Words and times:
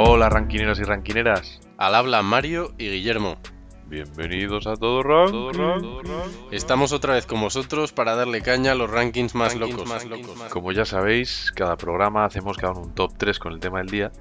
Hola 0.00 0.28
ranquineros 0.28 0.78
y 0.78 0.84
ranquineras. 0.84 1.58
Al 1.76 1.96
habla 1.96 2.22
Mario 2.22 2.72
y 2.78 2.88
Guillermo. 2.88 3.36
Bienvenidos 3.86 4.68
a 4.68 4.76
Todo 4.76 5.02
Ranking. 5.02 5.50
Estamos 6.52 6.92
otra 6.92 7.14
vez 7.14 7.26
con 7.26 7.40
vosotros 7.40 7.90
para 7.92 8.14
darle 8.14 8.40
caña 8.40 8.70
a 8.70 8.74
los 8.76 8.88
rankings 8.88 9.34
más 9.34 9.56
locos. 9.56 9.92
Como 10.50 10.70
ya 10.70 10.84
sabéis, 10.84 11.50
cada 11.52 11.76
programa 11.76 12.24
hacemos 12.24 12.56
cada 12.58 12.74
uno 12.74 12.82
un 12.82 12.94
top 12.94 13.14
3 13.18 13.40
con 13.40 13.52
el 13.54 13.58
tema 13.58 13.78
del 13.78 13.88
día 13.88 14.12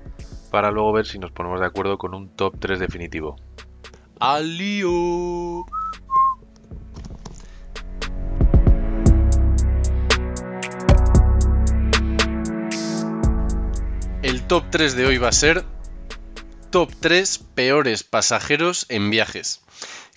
para 0.50 0.72
luego 0.72 0.94
ver 0.94 1.06
si 1.06 1.20
nos 1.20 1.32
ponemos 1.32 1.60
de 1.60 1.68
acuerdo 1.68 2.00
con 2.00 2.16
un 2.16 2.36
top 2.36 2.56
3 2.58 2.80
definitivo. 2.80 3.36
¡Al 4.20 4.58
lío! 4.58 5.64
Top 14.48 14.64
3 14.72 14.96
de 14.96 15.06
hoy 15.06 15.18
va 15.18 15.28
a 15.28 15.34
ser 15.34 15.66
Top 16.70 16.90
3 17.02 17.40
peores 17.54 18.04
pasajeros 18.06 18.86
en 18.88 19.10
viajes. 19.10 19.62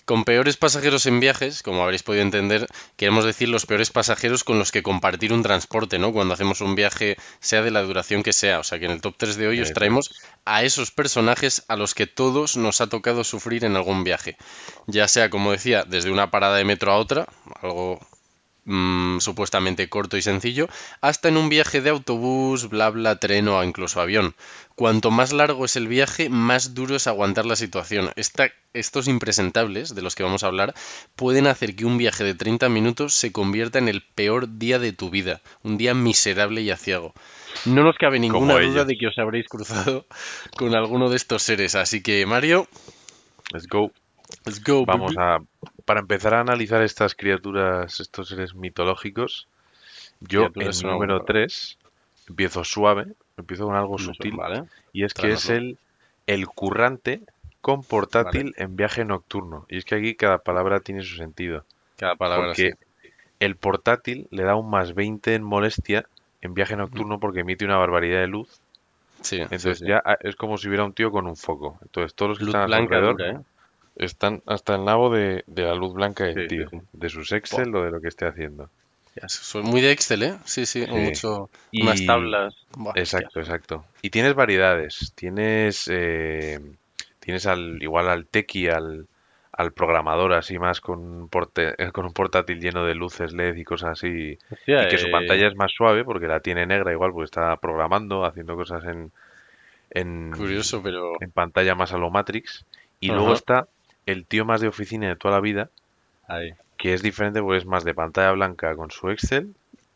Con 0.05 0.23
peores 0.23 0.55
pasajeros 0.55 1.05
en 1.05 1.19
viajes, 1.19 1.61
como 1.63 1.83
habréis 1.83 2.03
podido 2.03 2.23
entender, 2.23 2.67
queremos 2.95 3.25
decir 3.25 3.49
los 3.49 3.65
peores 3.65 3.89
pasajeros 3.89 4.45
con 4.45 4.57
los 4.57 4.71
que 4.71 4.83
compartir 4.83 5.33
un 5.33 5.43
transporte, 5.43 5.99
¿no? 5.99 6.13
Cuando 6.13 6.33
hacemos 6.33 6.61
un 6.61 6.75
viaje, 6.75 7.17
sea 7.41 7.61
de 7.61 7.71
la 7.71 7.81
duración 7.81 8.23
que 8.23 8.31
sea. 8.31 8.59
O 8.59 8.63
sea 8.63 8.79
que 8.79 8.85
en 8.85 8.91
el 8.91 9.01
top 9.01 9.15
3 9.17 9.35
de 9.35 9.47
hoy 9.47 9.61
os 9.61 9.73
traemos 9.73 10.09
a 10.45 10.63
esos 10.63 10.91
personajes 10.91 11.65
a 11.67 11.75
los 11.75 11.93
que 11.93 12.07
todos 12.07 12.55
nos 12.55 12.79
ha 12.79 12.87
tocado 12.87 13.25
sufrir 13.25 13.65
en 13.65 13.75
algún 13.75 14.05
viaje. 14.05 14.37
Ya 14.87 15.09
sea, 15.09 15.29
como 15.29 15.51
decía, 15.51 15.83
desde 15.85 16.09
una 16.09 16.31
parada 16.31 16.55
de 16.55 16.63
metro 16.63 16.93
a 16.93 16.97
otra, 16.97 17.27
algo 17.61 17.99
mm, 18.71 19.19
supuestamente 19.19 19.89
corto 19.89 20.17
y 20.17 20.21
sencillo, 20.21 20.67
hasta 21.01 21.27
en 21.29 21.37
un 21.37 21.49
viaje 21.49 21.81
de 21.81 21.89
autobús, 21.89 22.69
bla 22.69 22.89
bla, 22.89 23.17
tren 23.17 23.47
o 23.47 23.63
incluso 23.63 24.01
avión. 24.01 24.33
Cuanto 24.75 25.11
más 25.11 25.33
largo 25.33 25.65
es 25.65 25.75
el 25.75 25.87
viaje, 25.87 26.29
más 26.29 26.73
duro 26.73 26.95
es 26.95 27.05
aguantar 27.07 27.45
la 27.45 27.55
situación. 27.55 28.11
Esta- 28.15 28.51
estos 28.73 29.07
impresentables, 29.07 29.93
de 29.93 30.01
los 30.01 30.15
que 30.15 30.23
vamos 30.23 30.43
a 30.43 30.47
hablar, 30.47 30.73
pueden 31.15 31.45
hacer 31.47 31.75
que 31.75 31.85
un 31.85 31.97
viaje 31.97 32.23
de 32.23 32.33
30 32.33 32.69
minutos 32.69 33.13
se 33.13 33.31
convierta 33.31 33.79
en 33.79 33.89
el 33.89 34.01
peor 34.01 34.57
día 34.57 34.79
de 34.79 34.93
tu 34.93 35.09
vida, 35.09 35.41
un 35.61 35.77
día 35.77 35.93
miserable 35.93 36.61
y 36.61 36.71
aciago. 36.71 37.13
No 37.65 37.83
nos 37.83 37.97
cabe 37.97 38.17
ninguna 38.19 38.53
duda 38.71 38.85
de 38.85 38.97
que 38.97 39.07
os 39.07 39.17
habréis 39.19 39.47
cruzado 39.49 40.05
con 40.57 40.73
alguno 40.73 41.09
de 41.09 41.17
estos 41.17 41.43
seres, 41.43 41.75
así 41.75 42.01
que 42.01 42.25
Mario, 42.25 42.67
Let's 43.53 43.67
go. 43.67 43.91
let's 44.45 44.63
go. 44.63 44.85
Vamos 44.85 45.13
a. 45.17 45.39
Para 45.91 45.99
empezar 45.99 46.33
a 46.35 46.39
analizar 46.39 46.81
estas 46.83 47.15
criaturas, 47.15 47.99
estos 47.99 48.29
seres 48.29 48.55
mitológicos, 48.55 49.49
yo 50.21 50.45
en 50.55 50.71
número 50.83 51.15
bueno. 51.17 51.25
3 51.25 51.77
empiezo 52.29 52.63
suave, 52.63 53.07
empiezo 53.35 53.65
con 53.65 53.75
algo 53.75 53.97
sutil, 53.97 54.37
Vale. 54.37 54.63
y 54.93 55.03
es 55.03 55.13
que 55.13 55.33
es 55.33 55.49
el, 55.49 55.77
el 56.27 56.47
currante 56.47 57.19
con 57.59 57.83
portátil 57.83 58.53
en 58.55 58.77
viaje 58.77 59.03
nocturno. 59.03 59.65
Y 59.67 59.79
es 59.79 59.83
que 59.83 59.95
aquí 59.95 60.15
cada 60.15 60.37
palabra 60.37 60.79
tiene 60.79 61.03
su 61.03 61.17
sentido. 61.17 61.65
Cada 61.97 62.15
palabra 62.15 62.53
Porque 62.53 62.75
el 63.41 63.57
portátil 63.57 64.29
le 64.31 64.43
da 64.43 64.55
un 64.55 64.69
más 64.69 64.95
20 64.95 65.35
en 65.35 65.43
molestia 65.43 66.05
en 66.39 66.53
viaje 66.53 66.77
nocturno 66.77 67.19
porque 67.19 67.41
emite 67.41 67.65
una 67.65 67.75
barbaridad 67.75 68.21
de 68.21 68.27
luz. 68.27 68.61
sí. 69.19 69.35
Sí, 69.35 69.41
Entonces 69.41 69.79
sí, 69.79 69.83
sí. 69.83 69.89
ya 69.89 70.01
ah, 70.05 70.17
es 70.21 70.37
como 70.37 70.57
si 70.57 70.69
hubiera 70.69 70.85
un 70.85 70.93
tío 70.93 71.11
con 71.11 71.27
un 71.27 71.35
foco. 71.35 71.77
Entonces 71.81 72.15
todos 72.15 72.29
los 72.29 72.37
que 72.37 72.45
Luz 72.45 72.55
están 72.55 72.67
blanca 72.67 72.95
alrededor 72.95 73.17
dura, 73.17 73.31
¿eh? 73.31 73.43
Están 74.05 74.41
hasta 74.45 74.75
el 74.75 74.85
nabo 74.85 75.09
de, 75.09 75.43
de 75.47 75.63
la 75.63 75.75
luz 75.75 75.93
blanca 75.93 76.25
del 76.25 76.35
Sí, 76.35 76.47
tío, 76.47 76.69
sí. 76.69 76.81
de 76.93 77.09
sus 77.09 77.31
Excel 77.31 77.75
o 77.75 77.83
de 77.83 77.91
lo 77.91 78.01
que 78.01 78.07
esté 78.09 78.25
haciendo. 78.25 78.69
Ya, 79.15 79.27
Soy 79.27 79.63
muy 79.63 79.81
de 79.81 79.91
Excel, 79.91 80.23
¿eh? 80.23 80.37
Sí, 80.45 80.65
sí, 80.65 80.85
Sí. 80.85 80.93
mucho. 80.93 81.49
Y- 81.71 81.81
Unas 81.83 82.05
tablas. 82.05 82.55
Buah, 82.75 82.93
Exacto, 82.95 83.39
exacto. 83.39 83.85
Y 84.01 84.09
tienes 84.09 84.33
variedades. 84.35 85.13
Tienes, 85.15 85.87
eh, 85.89 86.59
tienes 87.19 87.45
al, 87.45 87.81
igual 87.81 88.09
al 88.09 88.25
tequi, 88.27 88.67
al, 88.67 89.07
al 89.53 89.71
programador 89.73 90.33
así 90.33 90.59
más 90.59 90.81
con 90.81 90.99
un, 90.99 91.29
porte- 91.29 91.75
eh, 91.77 91.91
con 91.91 92.05
un 92.05 92.13
portátil 92.13 92.59
lleno 92.59 92.85
de 92.85 92.95
luces 92.95 93.31
LED 93.33 93.55
y 93.57 93.63
cosas 93.63 93.91
así. 93.91 94.37
hostia, 94.51 94.81
Y 94.81 94.87
que 94.87 94.97
su 94.97 95.07
eh, 95.07 95.11
pantalla 95.11 95.47
es 95.47 95.55
más 95.55 95.71
suave 95.71 96.03
porque 96.03 96.27
la 96.27 96.39
tiene 96.41 96.65
negra 96.65 96.91
igual 96.91 97.11
porque 97.11 97.25
está 97.25 97.55
programando, 97.57 98.25
haciendo 98.25 98.55
cosas 98.55 98.83
en, 98.85 99.11
en, 99.91 100.31
Curioso, 100.37 100.81
pero. 100.81 101.13
en 101.19 101.31
pantalla 101.31 101.75
más 101.75 101.93
a 101.93 101.97
lo 101.97 102.09
Matrix. 102.09 102.65
Y 102.99 103.07
Ajá. 103.07 103.15
luego 103.15 103.33
está 103.33 103.67
el 104.05 104.25
tío 104.25 104.45
más 104.45 104.61
de 104.61 104.67
oficina 104.67 105.07
de 105.09 105.15
toda 105.15 105.35
la 105.35 105.41
vida, 105.41 105.69
Ahí. 106.27 106.53
que 106.77 106.93
es 106.93 107.01
diferente 107.01 107.41
porque 107.41 107.57
es 107.59 107.65
más 107.65 107.83
de 107.83 107.93
pantalla 107.93 108.31
blanca 108.31 108.75
con 108.75 108.91
su 108.91 109.09
Excel 109.09 109.53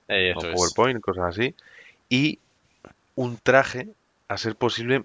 Eh, 0.08 0.34
o 0.36 0.46
es. 0.46 0.54
PowerPoint, 0.54 1.02
cosas 1.02 1.26
así. 1.38 1.56
Y 2.10 2.40
un 3.16 3.38
traje, 3.38 3.88
a 4.28 4.38
ser 4.38 4.56
posible, 4.56 5.04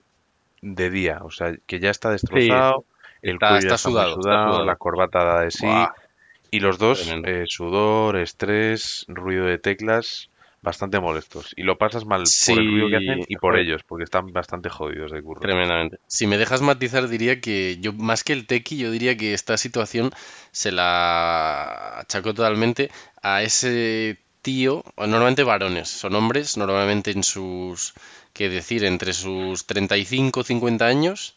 de 0.62 0.91
día. 0.91 1.21
O 1.22 1.31
sea, 1.31 1.55
que 1.66 1.78
ya 1.81 1.91
está 1.91 2.11
destrozado, 2.11 2.84
el 3.22 3.34
Está- 3.34 3.49
cuello 3.49 3.59
está 3.59 3.69
ya 3.71 3.75
está 3.75 3.78
sudado, 3.78 4.11
está 4.11 4.22
sudado, 4.22 4.49
sudado. 4.53 4.65
la 4.66 4.77
corbata 4.77 5.25
da 5.25 5.41
de 5.41 5.50
sí. 5.50 5.67
Buah, 5.67 5.93
Y 6.53 6.59
los 6.61 6.78
dos, 6.78 7.09
eh, 7.25 7.44
sudor, 7.47 8.17
estrés, 8.17 9.05
ruido 9.09 9.44
de 9.47 9.59
teclas, 9.59 10.30
bastante 10.62 11.00
molestos. 11.00 11.53
Y 11.56 11.62
lo 11.62 11.78
pasas 11.78 12.04
mal 12.04 12.25
por 12.47 12.59
el 12.59 12.71
ruido 12.71 12.88
que 12.88 12.97
hacen 12.97 13.25
y 13.28 13.37
por 13.37 13.59
ellos, 13.59 13.82
porque 13.87 14.04
están 14.04 14.32
bastante 14.32 14.69
jodidos 14.69 15.12
de 15.12 15.22
curro. 15.22 15.41
Tremendamente. 15.41 15.98
Si 16.06 16.26
me 16.26 16.38
dejas 16.38 16.62
matizar, 16.62 17.09
diría 17.09 17.41
que 17.41 17.78
yo, 17.81 17.93
más 17.93 18.25
que 18.25 18.32
el 18.32 18.47
tequi, 18.47 18.76
yo 18.76 18.91
diría 18.91 19.16
que 19.16 19.34
esta 19.34 19.56
situación 19.56 20.10
se 20.50 20.72
la 20.72 22.00
achacó 22.00 22.34
totalmente 22.34 22.91
a 23.22 23.43
ese 23.43 24.19
tío, 24.43 24.84
normalmente 24.97 25.43
varones, 25.43 25.88
son 25.88 26.15
hombres, 26.15 26.56
normalmente 26.56 27.10
en 27.10 27.22
sus, 27.22 27.94
qué 28.32 28.49
decir, 28.49 28.84
entre 28.84 29.12
sus 29.12 29.66
35, 29.66 30.43
50 30.43 30.87
años, 30.87 31.34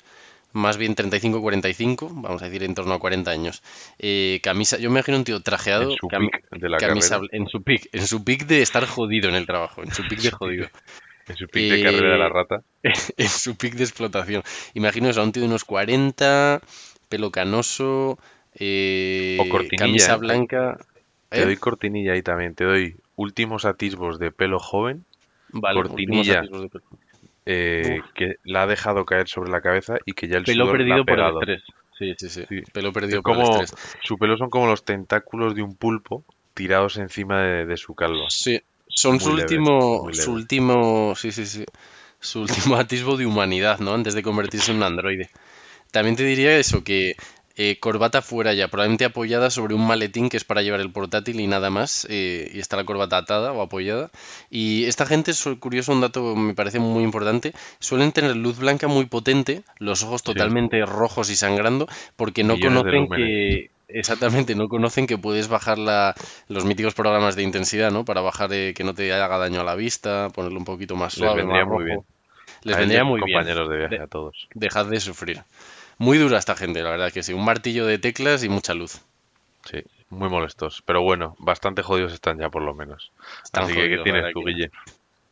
más 0.53 0.77
bien 0.77 0.95
35, 0.95 1.41
45, 1.41 2.09
vamos 2.13 2.41
a 2.41 2.45
decir 2.45 2.63
en 2.63 2.75
torno 2.75 2.93
a 2.93 2.99
40 2.99 3.31
años. 3.31 3.61
Eh, 3.99 4.39
camisa, 4.43 4.77
yo 4.77 4.89
me 4.89 4.99
imagino 4.99 5.17
un 5.17 5.23
tío 5.23 5.41
trajeado, 5.41 5.91
En 5.91 5.97
su 5.97 6.07
cami- 6.07 6.31
pick 6.31 6.49
de 6.51 6.69
la 6.69 6.77
camisa, 6.77 7.19
en 7.31 7.47
su 7.47 7.63
pick, 7.63 7.89
en 7.91 8.07
su 8.07 8.23
pick 8.23 8.45
de 8.45 8.61
estar 8.61 8.85
jodido 8.85 9.29
en 9.29 9.35
el 9.35 9.45
trabajo, 9.45 9.83
en 9.83 9.93
su 9.93 10.03
pick 10.03 10.19
de 10.19 10.31
jodido. 10.39 10.67
En 11.27 11.35
su 11.37 11.47
pick 11.47 11.69
de 11.71 11.83
carrera 11.83 12.11
de 12.13 12.17
la 12.19 12.27
Eh, 12.27 12.29
rata. 12.29 12.63
en 13.17 13.29
su 13.29 13.55
pick 13.55 13.75
de 13.75 13.83
explotación. 13.83 14.43
Imaginaos 14.73 15.17
a 15.17 15.23
un 15.23 15.31
tío 15.31 15.41
de 15.41 15.47
unos 15.47 15.63
40, 15.65 16.61
pelo 17.09 17.31
canoso, 17.31 18.19
eh, 18.55 19.37
O 19.39 19.49
cortinilla, 19.49 19.77
camisa 19.77 20.17
blanca. 20.17 20.77
Te 21.29 21.45
doy 21.45 21.55
cortinilla 21.57 22.13
ahí 22.13 22.21
también. 22.21 22.53
Te 22.55 22.65
doy 22.65 22.95
últimos 23.15 23.65
atisbos 23.65 24.19
de 24.19 24.31
pelo 24.31 24.59
joven 24.59 25.05
Vale, 25.49 25.81
cortinilla. 25.81 26.41
de 26.41 26.47
pelo. 26.47 26.69
Eh, 27.45 28.01
que 28.15 28.35
la 28.43 28.63
ha 28.63 28.67
dejado 28.67 29.05
caer 29.05 29.27
sobre 29.27 29.51
la 29.51 29.61
cabeza 29.61 29.97
y 30.05 30.13
que 30.13 30.27
ya 30.27 30.37
el 30.37 30.43
Pelo 30.43 30.65
sudor 30.65 30.79
la 30.79 30.85
perdido 30.85 31.01
ha 31.01 31.05
por 31.05 31.09
el 31.11 31.15
pegado. 31.17 31.39
estrés. 31.41 31.63
Sí, 31.97 32.13
sí, 32.17 32.29
sí. 32.29 32.45
Sí. 32.49 32.61
Pelo 32.73 32.91
perdido 32.93 33.17
Es 33.19 33.23
por 33.23 33.35
como, 33.35 33.57
el 33.57 33.63
estrés. 33.63 33.97
su 34.03 34.17
pelo 34.17 34.37
son 34.37 34.49
como 34.49 34.67
los 34.67 34.83
tentáculos 34.83 35.55
de 35.55 35.61
un 35.61 35.75
pulpo 35.75 36.23
tirados 36.53 36.97
encima 36.97 37.41
de, 37.43 37.65
de 37.65 37.77
su 37.77 37.93
calva. 37.95 38.25
Sí, 38.29 38.61
son 38.87 39.19
su 39.19 39.29
leve, 39.35 39.43
último, 39.43 40.09
su 40.13 40.31
último, 40.33 41.13
sí, 41.15 41.31
sí, 41.31 41.45
sí, 41.45 41.63
su 42.19 42.41
último 42.41 42.75
atisbo 42.77 43.17
de 43.17 43.25
humanidad, 43.25 43.79
¿no? 43.79 43.93
Antes 43.93 44.13
de 44.13 44.23
convertirse 44.23 44.71
en 44.71 44.77
un 44.77 44.83
androide. 44.83 45.29
También 45.91 46.15
te 46.15 46.23
diría 46.23 46.57
eso, 46.57 46.83
que 46.83 47.15
eh, 47.55 47.77
corbata 47.79 48.21
fuera 48.21 48.53
ya, 48.53 48.67
probablemente 48.67 49.05
apoyada 49.05 49.49
sobre 49.49 49.75
un 49.75 49.85
maletín 49.85 50.29
que 50.29 50.37
es 50.37 50.43
para 50.43 50.61
llevar 50.61 50.79
el 50.79 50.91
portátil 50.91 51.39
y 51.39 51.47
nada 51.47 51.69
más, 51.69 52.07
eh, 52.09 52.49
y 52.53 52.59
está 52.59 52.77
la 52.77 52.83
corbata 52.83 53.17
atada 53.17 53.51
o 53.51 53.61
apoyada. 53.61 54.09
Y 54.49 54.85
esta 54.85 55.05
gente, 55.05 55.31
es 55.31 55.47
curioso, 55.59 55.91
un 55.91 56.01
dato 56.01 56.35
me 56.35 56.53
parece 56.53 56.79
muy 56.79 57.03
importante, 57.03 57.53
suelen 57.79 58.11
tener 58.11 58.35
luz 58.35 58.57
blanca 58.57 58.87
muy 58.87 59.05
potente, 59.05 59.63
los 59.77 60.03
ojos 60.03 60.23
totalmente 60.23 60.83
rojos 60.85 61.29
y 61.29 61.35
sangrando, 61.35 61.87
porque 62.15 62.43
no 62.43 62.55
Millones 62.55 62.83
conocen 62.83 63.09
que... 63.09 63.69
Exactamente, 63.89 64.55
no 64.55 64.69
conocen 64.69 65.05
que 65.05 65.19
puedes 65.19 65.49
bajar 65.49 65.77
la, 65.77 66.15
los 66.47 66.65
míticos 66.65 66.95
programas 66.95 67.35
de 67.35 67.43
intensidad, 67.43 67.91
¿no? 67.91 68.05
Para 68.05 68.21
bajar 68.21 68.51
eh, 68.51 68.73
que 68.73 68.83
no 68.83 68.95
te 68.95 69.13
haga 69.13 69.37
daño 69.37 69.61
a 69.61 69.63
la 69.63 69.75
vista, 69.75 70.29
ponerlo 70.33 70.57
un 70.57 70.65
poquito 70.65 70.95
más 70.95 71.13
Les 71.13 71.19
suave, 71.19 71.41
vendría 71.41 71.65
más 71.65 71.73
muy 71.75 71.83
bien. 71.85 71.99
Les 72.63 72.75
A 72.75 72.79
vendría 72.79 73.03
muy 73.03 73.21
bien. 73.23 73.37
compañeros 73.37 73.69
de 73.69 73.77
viaje 73.77 73.99
a 73.99 74.07
todos. 74.07 74.47
Dejad 74.55 74.87
de 74.87 74.99
sufrir. 74.99 75.43
Muy 75.97 76.17
dura 76.17 76.37
esta 76.37 76.55
gente, 76.55 76.81
la 76.83 76.89
verdad 76.91 77.11
que 77.11 77.23
sí. 77.23 77.33
Un 77.33 77.45
martillo 77.45 77.85
de 77.85 77.97
teclas 77.99 78.43
y 78.43 78.49
mucha 78.49 78.73
luz. 78.73 79.01
Sí, 79.69 79.79
muy 80.09 80.29
molestos. 80.29 80.81
Pero 80.85 81.01
bueno, 81.01 81.35
bastante 81.39 81.81
jodidos 81.83 82.13
están 82.13 82.39
ya 82.39 82.49
por 82.49 82.61
lo 82.63 82.73
menos. 82.73 83.11
Están 83.43 83.63
Así 83.65 83.73
que, 83.73 83.79
¿qué 83.81 83.87
jodidos, 83.97 84.03
tienes 84.03 84.33
tú, 84.33 84.43
que- 84.43 84.51
Guille? 84.51 84.71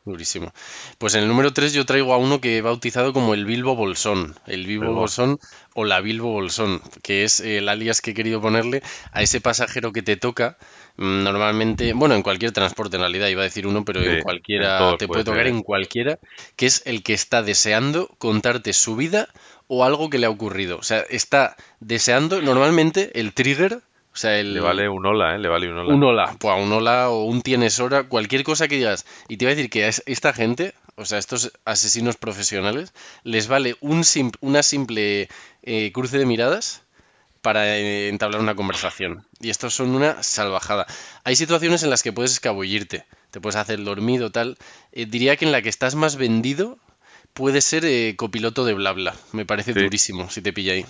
Durísimo. 0.04 0.52
Pues 0.98 1.14
en 1.14 1.22
el 1.22 1.28
número 1.28 1.52
3 1.52 1.72
yo 1.74 1.86
traigo 1.86 2.12
a 2.12 2.16
uno 2.16 2.40
que 2.40 2.56
he 2.56 2.60
bautizado 2.60 3.12
como 3.12 3.34
el 3.34 3.44
Bilbo 3.44 3.76
Bolsón. 3.76 4.34
El 4.48 4.66
Bilbo. 4.66 4.92
Bolsón 4.92 5.38
o 5.74 5.84
la 5.84 6.00
Bilbo 6.00 6.32
Bolsón, 6.32 6.82
que 7.04 7.22
es 7.22 7.38
el 7.38 7.68
alias 7.68 8.00
que 8.00 8.10
he 8.10 8.14
querido 8.14 8.40
ponerle 8.40 8.82
a 9.12 9.22
ese 9.22 9.40
pasajero 9.40 9.92
que 9.92 10.02
te 10.02 10.16
toca 10.16 10.56
mm, 10.96 11.22
normalmente, 11.22 11.92
bueno, 11.92 12.16
en 12.16 12.22
cualquier 12.24 12.50
transporte 12.50 12.96
en 12.96 13.02
realidad 13.02 13.28
iba 13.28 13.42
a 13.42 13.44
decir 13.44 13.64
uno, 13.64 13.84
pero 13.84 14.02
Sí, 14.02 14.08
en 14.08 14.22
cualquiera 14.22 14.96
te 14.98 15.06
puede 15.06 15.22
puede 15.22 15.24
tocar 15.24 15.46
en 15.46 15.62
cualquiera, 15.62 16.18
que 16.56 16.66
es 16.66 16.82
el 16.84 17.04
que 17.04 17.12
está 17.14 17.44
deseando 17.44 18.08
contarte 18.18 18.72
su 18.72 18.96
vida 18.96 19.28
o 19.74 19.84
algo 19.84 20.10
que 20.10 20.18
le 20.18 20.26
ha 20.26 20.30
ocurrido. 20.30 20.76
O 20.76 20.82
sea, 20.82 21.00
está 21.08 21.56
deseando 21.80 22.42
normalmente 22.42 23.18
el 23.18 23.32
trigger, 23.32 23.74
o 24.14 24.16
sea, 24.16 24.38
el 24.38 24.52
Le 24.52 24.60
vale 24.60 24.88
un 24.90 25.06
hola, 25.06 25.34
¿eh? 25.34 25.38
Le 25.38 25.48
vale 25.48 25.70
un 25.72 25.78
hola. 25.78 25.94
un 25.94 26.04
hola, 26.04 26.36
pues 26.38 26.54
un 26.62 26.70
hola 26.72 27.08
o 27.08 27.24
un 27.24 27.40
tienes 27.40 27.80
hora, 27.80 28.02
cualquier 28.04 28.42
cosa 28.44 28.68
que 28.68 28.76
digas. 28.76 29.06
Y 29.28 29.36
te 29.38 29.44
iba 29.46 29.52
a 29.52 29.54
decir 29.54 29.70
que 29.70 29.88
es 29.88 30.02
esta 30.04 30.34
gente, 30.34 30.74
o 30.96 31.06
sea, 31.06 31.16
estos 31.18 31.52
asesinos 31.64 32.16
profesionales, 32.18 32.92
les 33.24 33.48
vale 33.48 33.76
un 33.80 34.04
sim- 34.04 34.32
una 34.42 34.62
simple 34.62 35.28
eh, 35.62 35.90
cruce 35.94 36.18
de 36.18 36.26
miradas 36.26 36.82
para 37.40 37.62
eh, 37.78 38.08
entablar 38.10 38.40
una 38.42 38.54
conversación. 38.54 39.24
Y 39.40 39.48
estos 39.48 39.72
son 39.74 39.94
una 39.94 40.22
salvajada. 40.22 40.86
Hay 41.24 41.34
situaciones 41.34 41.82
en 41.82 41.88
las 41.88 42.02
que 42.02 42.12
puedes 42.12 42.32
escabullirte, 42.32 43.06
te 43.30 43.40
puedes 43.40 43.56
hacer 43.56 43.78
el 43.78 43.86
dormido, 43.86 44.30
tal. 44.30 44.58
Eh, 44.92 45.06
diría 45.06 45.36
que 45.36 45.46
en 45.46 45.52
la 45.52 45.62
que 45.62 45.70
estás 45.70 45.94
más 45.94 46.16
vendido 46.16 46.76
puede 47.34 47.60
ser 47.60 47.84
eh, 47.84 48.14
copiloto 48.16 48.64
de 48.64 48.74
Blabla. 48.74 49.14
Me 49.32 49.44
parece 49.44 49.72
Sí. 49.74 49.80
durísimo 49.80 50.28
si 50.30 50.42
te 50.42 50.52
pilla 50.52 50.72
ahí. 50.74 50.86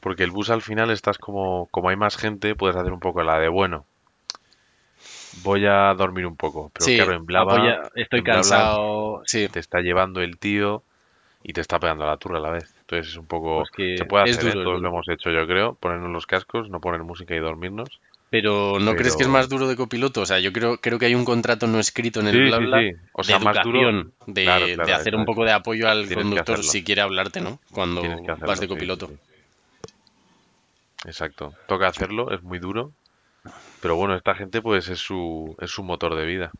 Porque 0.00 0.22
el 0.24 0.30
bus 0.30 0.50
al 0.50 0.62
final 0.62 0.90
estás 0.90 1.18
como, 1.18 1.66
como 1.70 1.88
hay 1.88 1.96
más 1.96 2.16
gente, 2.16 2.54
puedes 2.54 2.76
hacer 2.76 2.92
un 2.92 3.00
poco 3.00 3.22
la 3.22 3.38
de 3.38 3.48
bueno. 3.48 3.86
Voy 5.42 5.66
a 5.66 5.92
dormir 5.94 6.26
un 6.26 6.36
poco. 6.36 6.70
Pero 6.72 6.86
Sí, 6.86 6.96
claro, 6.96 7.14
en 7.14 7.26
Blabla, 7.26 7.54
apoya- 7.54 7.90
estoy 7.94 8.18
en 8.20 8.24
Blabla 8.24 8.40
cansado. 8.40 9.22
Sí, 9.26 9.48
te 9.48 9.60
está 9.60 9.80
llevando 9.80 10.20
el 10.20 10.38
tío 10.38 10.82
y 11.42 11.52
te 11.52 11.60
está 11.60 11.78
pegando 11.78 12.06
la 12.06 12.16
turra 12.18 12.38
a 12.38 12.42
la 12.42 12.50
vez. 12.50 12.72
Entonces 12.80 13.12
es 13.12 13.16
un 13.16 13.26
poco... 13.26 13.58
Pues 13.58 13.70
que 13.70 13.96
se 13.98 14.04
puede 14.04 14.24
es 14.30 14.36
hacer, 14.38 14.46
¿eh? 14.50 14.52
duro, 14.52 14.64
todos 14.64 14.82
lo 14.82 14.88
hemos 14.88 15.08
hecho 15.08 15.30
yo 15.30 15.46
creo, 15.46 15.74
ponernos 15.74 16.10
los 16.10 16.26
cascos, 16.26 16.70
no 16.70 16.80
poner 16.80 17.02
música 17.02 17.34
y 17.34 17.38
dormirnos. 17.40 18.00
Pero 18.34 18.80
¿no 18.80 18.96
crees 18.96 19.14
que 19.14 19.22
es 19.22 19.28
más 19.28 19.48
duro 19.48 19.68
de 19.68 19.76
copiloto? 19.76 20.22
O 20.22 20.26
sea, 20.26 20.40
yo 20.40 20.52
creo, 20.52 20.78
creo 20.78 20.98
que 20.98 21.06
hay 21.06 21.14
un 21.14 21.24
contrato 21.24 21.68
no 21.68 21.78
escrito 21.78 22.18
en 22.18 22.26
el 22.26 22.32
Sí, 22.32 22.38
sí, 22.40 22.44
Blabla 22.46 22.80
sí. 22.80 22.90
O 23.12 23.22
sea, 23.22 23.38
de 23.38 23.44
más 23.44 23.62
duro... 23.62 23.78
de, 24.26 24.42
Claro, 24.42 24.66
claro, 24.66 24.86
de 24.86 24.92
hacer 24.92 25.14
un 25.14 25.24
poco 25.24 25.44
de 25.44 25.52
apoyo 25.52 25.88
al 25.88 26.08
Tienes 26.08 26.24
conductor 26.24 26.64
si 26.64 26.82
quiere 26.82 27.00
hablarte, 27.02 27.40
¿no? 27.40 27.60
Cuando 27.70 28.00
hacerlo, 28.02 28.36
vas 28.40 28.58
de 28.58 28.66
sí, 28.66 28.68
sí, 28.72 28.74
copiloto. 28.74 29.06
sí. 29.06 29.14
Exacto. 31.06 31.54
Toca 31.68 31.86
hacerlo, 31.86 32.32
es 32.32 32.42
muy 32.42 32.58
duro. 32.58 32.92
Pero 33.80 33.96
bueno, 33.96 34.16
esta 34.16 34.34
gente 34.34 34.62
pues 34.62 34.88
es 34.88 34.98
su, 34.98 35.54
es 35.60 35.70
su 35.70 35.82
motor 35.82 36.14
de 36.16 36.26
vida. 36.26 36.50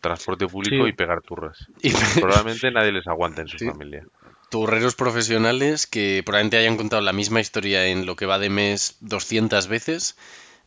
Transporte 0.00 0.46
público 0.46 0.84
Sí. 0.84 0.90
y 0.90 0.92
pegar 0.92 1.22
turras. 1.22 1.66
Y 1.82 1.90
Probablemente 2.20 2.70
nadie 2.70 2.92
les 2.92 3.06
aguante 3.06 3.40
en 3.40 3.48
su 3.48 3.58
Sí. 3.58 3.66
familia. 3.66 4.04
turreros 4.50 4.94
profesionales 4.94 5.86
que 5.86 6.22
probablemente 6.24 6.58
hayan 6.58 6.76
contado 6.76 7.00
la 7.02 7.12
misma 7.14 7.40
historia 7.40 7.86
en 7.86 8.04
lo 8.04 8.14
que 8.16 8.26
va 8.26 8.38
de 8.38 8.50
mes 8.50 8.98
200 9.00 9.66
veces. 9.66 10.16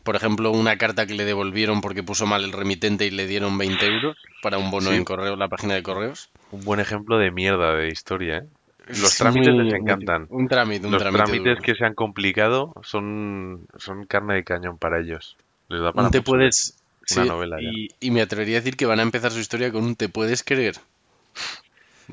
Por 0.06 0.16
ejemplo, 0.16 0.52
una 0.52 0.78
carta 0.78 1.06
que 1.06 1.16
le 1.16 1.25
devolvieron 1.25 1.81
porque 1.81 2.02
puso 2.04 2.25
mal 2.25 2.44
el 2.46 2.54
remitente 2.54 3.06
y 3.06 3.12
le 3.12 3.28
dieron 3.28 3.57
20 3.57 3.86
euros 3.88 4.18
para 4.42 4.57
un 4.57 4.72
bono 4.72 4.92
Sí. 4.92 4.96
en 4.96 5.04
correo, 5.04 5.36
la 5.36 5.50
página 5.50 5.74
de 5.74 5.84
correos. 5.84 6.30
Un 6.52 6.63
buen 6.63 6.80
ejemplo 6.80 7.18
de 7.18 7.31
mierda 7.31 7.74
de 7.75 7.90
historia, 7.90 8.38
¿eh? 8.38 8.44
Los 8.88 9.02
Es 9.13 9.18
trámites 9.18 9.54
les 9.56 9.74
encantan. 9.74 10.28
Un 10.30 10.48
trámite, 10.48 10.86
un 10.86 10.94
Los 10.94 11.02
trámite 11.02 11.24
trámites 11.25 11.56
duro. 11.56 11.62
que 11.63 11.74
se 11.75 11.84
han 11.86 11.96
complicado 11.96 12.72
son, 12.84 13.66
son 13.78 14.06
carne 14.06 14.36
de 14.36 14.44
cañón 14.44 14.78
para 14.78 15.00
ellos. 15.02 15.36
Les 15.69 15.81
da 15.81 15.92
para 15.92 16.06
Un 16.07 16.12
te 16.12 16.22
puedes. 16.22 16.78
Una 17.16 17.24
sí, 17.24 17.28
novela 17.30 17.57
y, 17.62 17.90
y 18.00 18.12
me 18.12 18.22
atrevería 18.22 18.57
a 18.57 18.62
decir 18.62 18.78
que 18.78 18.86
van 18.88 19.00
a 19.00 19.04
empezar 19.04 19.31
su 19.31 19.40
historia 19.40 19.72
con 19.72 19.84
un 19.84 19.96
te 19.96 20.07
puedes 20.10 20.44
creer. 20.44 20.75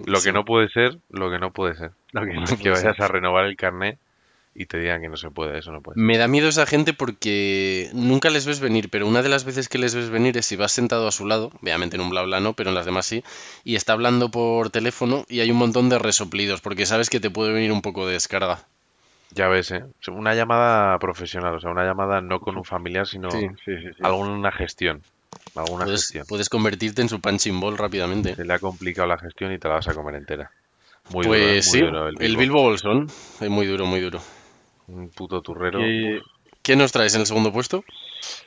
Lo 0.06 0.20
que 0.22 0.32
no 0.32 0.44
puede 0.44 0.68
ser, 0.70 0.98
lo 1.10 1.30
que 1.30 1.38
no 1.38 1.52
puede 1.52 1.74
ser. 1.76 1.90
lo 2.12 2.24
que 2.24 2.32
no 2.34 2.44
Que 2.44 2.56
puede 2.56 2.76
ser. 2.76 2.84
vayas 2.86 3.00
a 3.00 3.08
renovar 3.08 3.44
el 3.46 3.56
carnet 3.56 3.98
y 4.54 4.66
te 4.66 4.78
digan 4.78 5.00
que 5.00 5.08
no 5.08 5.16
se 5.16 5.30
puede, 5.30 5.58
eso 5.58 5.72
no 5.72 5.80
puede. 5.80 6.00
Me 6.00 6.18
da 6.18 6.28
miedo 6.28 6.48
esa 6.48 6.66
gente 6.66 6.92
porque 6.92 7.88
nunca 7.94 8.28
les 8.30 8.46
ves 8.46 8.60
venir, 8.60 8.90
pero 8.90 9.06
una 9.06 9.22
de 9.22 9.28
las 9.28 9.44
veces 9.44 9.68
que 9.68 9.78
les 9.78 9.94
ves 9.94 10.10
venir 10.10 10.36
es 10.36 10.46
si 10.46 10.56
vas 10.56 10.72
sentado 10.72 11.08
a 11.08 11.12
su 11.12 11.26
lado, 11.26 11.50
obviamente 11.62 11.96
en 11.96 12.02
un 12.02 12.10
bla 12.10 12.22
bla 12.22 12.40
no, 12.40 12.52
pero 12.52 12.68
en 12.68 12.74
las 12.74 12.84
demás 12.86 13.06
sí, 13.06 13.24
y 13.64 13.76
está 13.76 13.94
hablando 13.94 14.30
por 14.30 14.70
teléfono 14.70 15.24
y 15.28 15.40
hay 15.40 15.50
un 15.50 15.56
montón 15.56 15.88
de 15.88 15.98
resoplidos, 15.98 16.60
porque 16.60 16.86
sabes 16.86 17.08
que 17.08 17.20
te 17.20 17.30
puede 17.30 17.52
venir 17.52 17.72
un 17.72 17.82
poco 17.82 18.06
de 18.06 18.12
descarga. 18.14 18.60
Ya 19.34 19.48
ves, 19.48 19.70
¿eh? 19.70 19.84
Una 20.08 20.34
llamada 20.34 20.98
profesional, 20.98 21.54
o 21.54 21.60
sea, 21.60 21.70
una 21.70 21.84
llamada 21.84 22.20
no 22.20 22.40
con 22.40 22.58
un 22.58 22.64
familiar, 22.64 23.06
sino 23.06 23.30
sí, 23.30 23.46
sí. 23.64 23.72
alguna 24.02 24.52
gestión. 24.52 25.00
Alguna 25.54 25.84
Puedes, 25.84 26.02
gestión. 26.02 26.26
puedes 26.28 26.50
convertirte 26.50 27.00
en 27.00 27.08
su 27.08 27.20
punching 27.20 27.58
ball 27.58 27.78
rápidamente. 27.78 28.34
Se 28.34 28.44
le 28.44 28.52
ha 28.52 28.58
complicado 28.58 29.08
la 29.08 29.16
gestión 29.16 29.50
y 29.52 29.58
te 29.58 29.68
la 29.68 29.74
vas 29.74 29.88
a 29.88 29.94
comer 29.94 30.16
entera. 30.16 30.50
Muy 31.10 31.24
duro, 31.26 31.36
¿eh? 31.38 31.40
Pues 31.54 31.66
Muy 31.68 31.78
sí, 31.78 31.80
duro 31.80 32.08
el 32.08 32.16
Bilbo. 32.16 32.38
Bilbo 32.40 32.62
Bolsón 32.62 33.06
es 33.40 33.48
muy 33.48 33.66
duro, 33.66 33.86
muy 33.86 34.00
duro. 34.00 34.20
Un 34.92 35.08
puto 35.10 35.40
turrero. 35.42 35.78
¿Qué, 35.78 36.20
qué 36.62 36.76
nos 36.76 36.92
traes 36.92 37.14
en 37.14 37.20
el 37.22 37.26
segundo 37.26 37.52
puesto? 37.52 37.84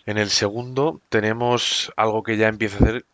En 0.06 0.18
el 0.18 0.30
segundo 0.30 1.02
tenemos 1.10 1.92
algo 1.98 2.24
que 2.24 2.38
ya 2.38 2.48
empieza 2.48 2.78
a 2.78 2.88
hacer 2.88 3.06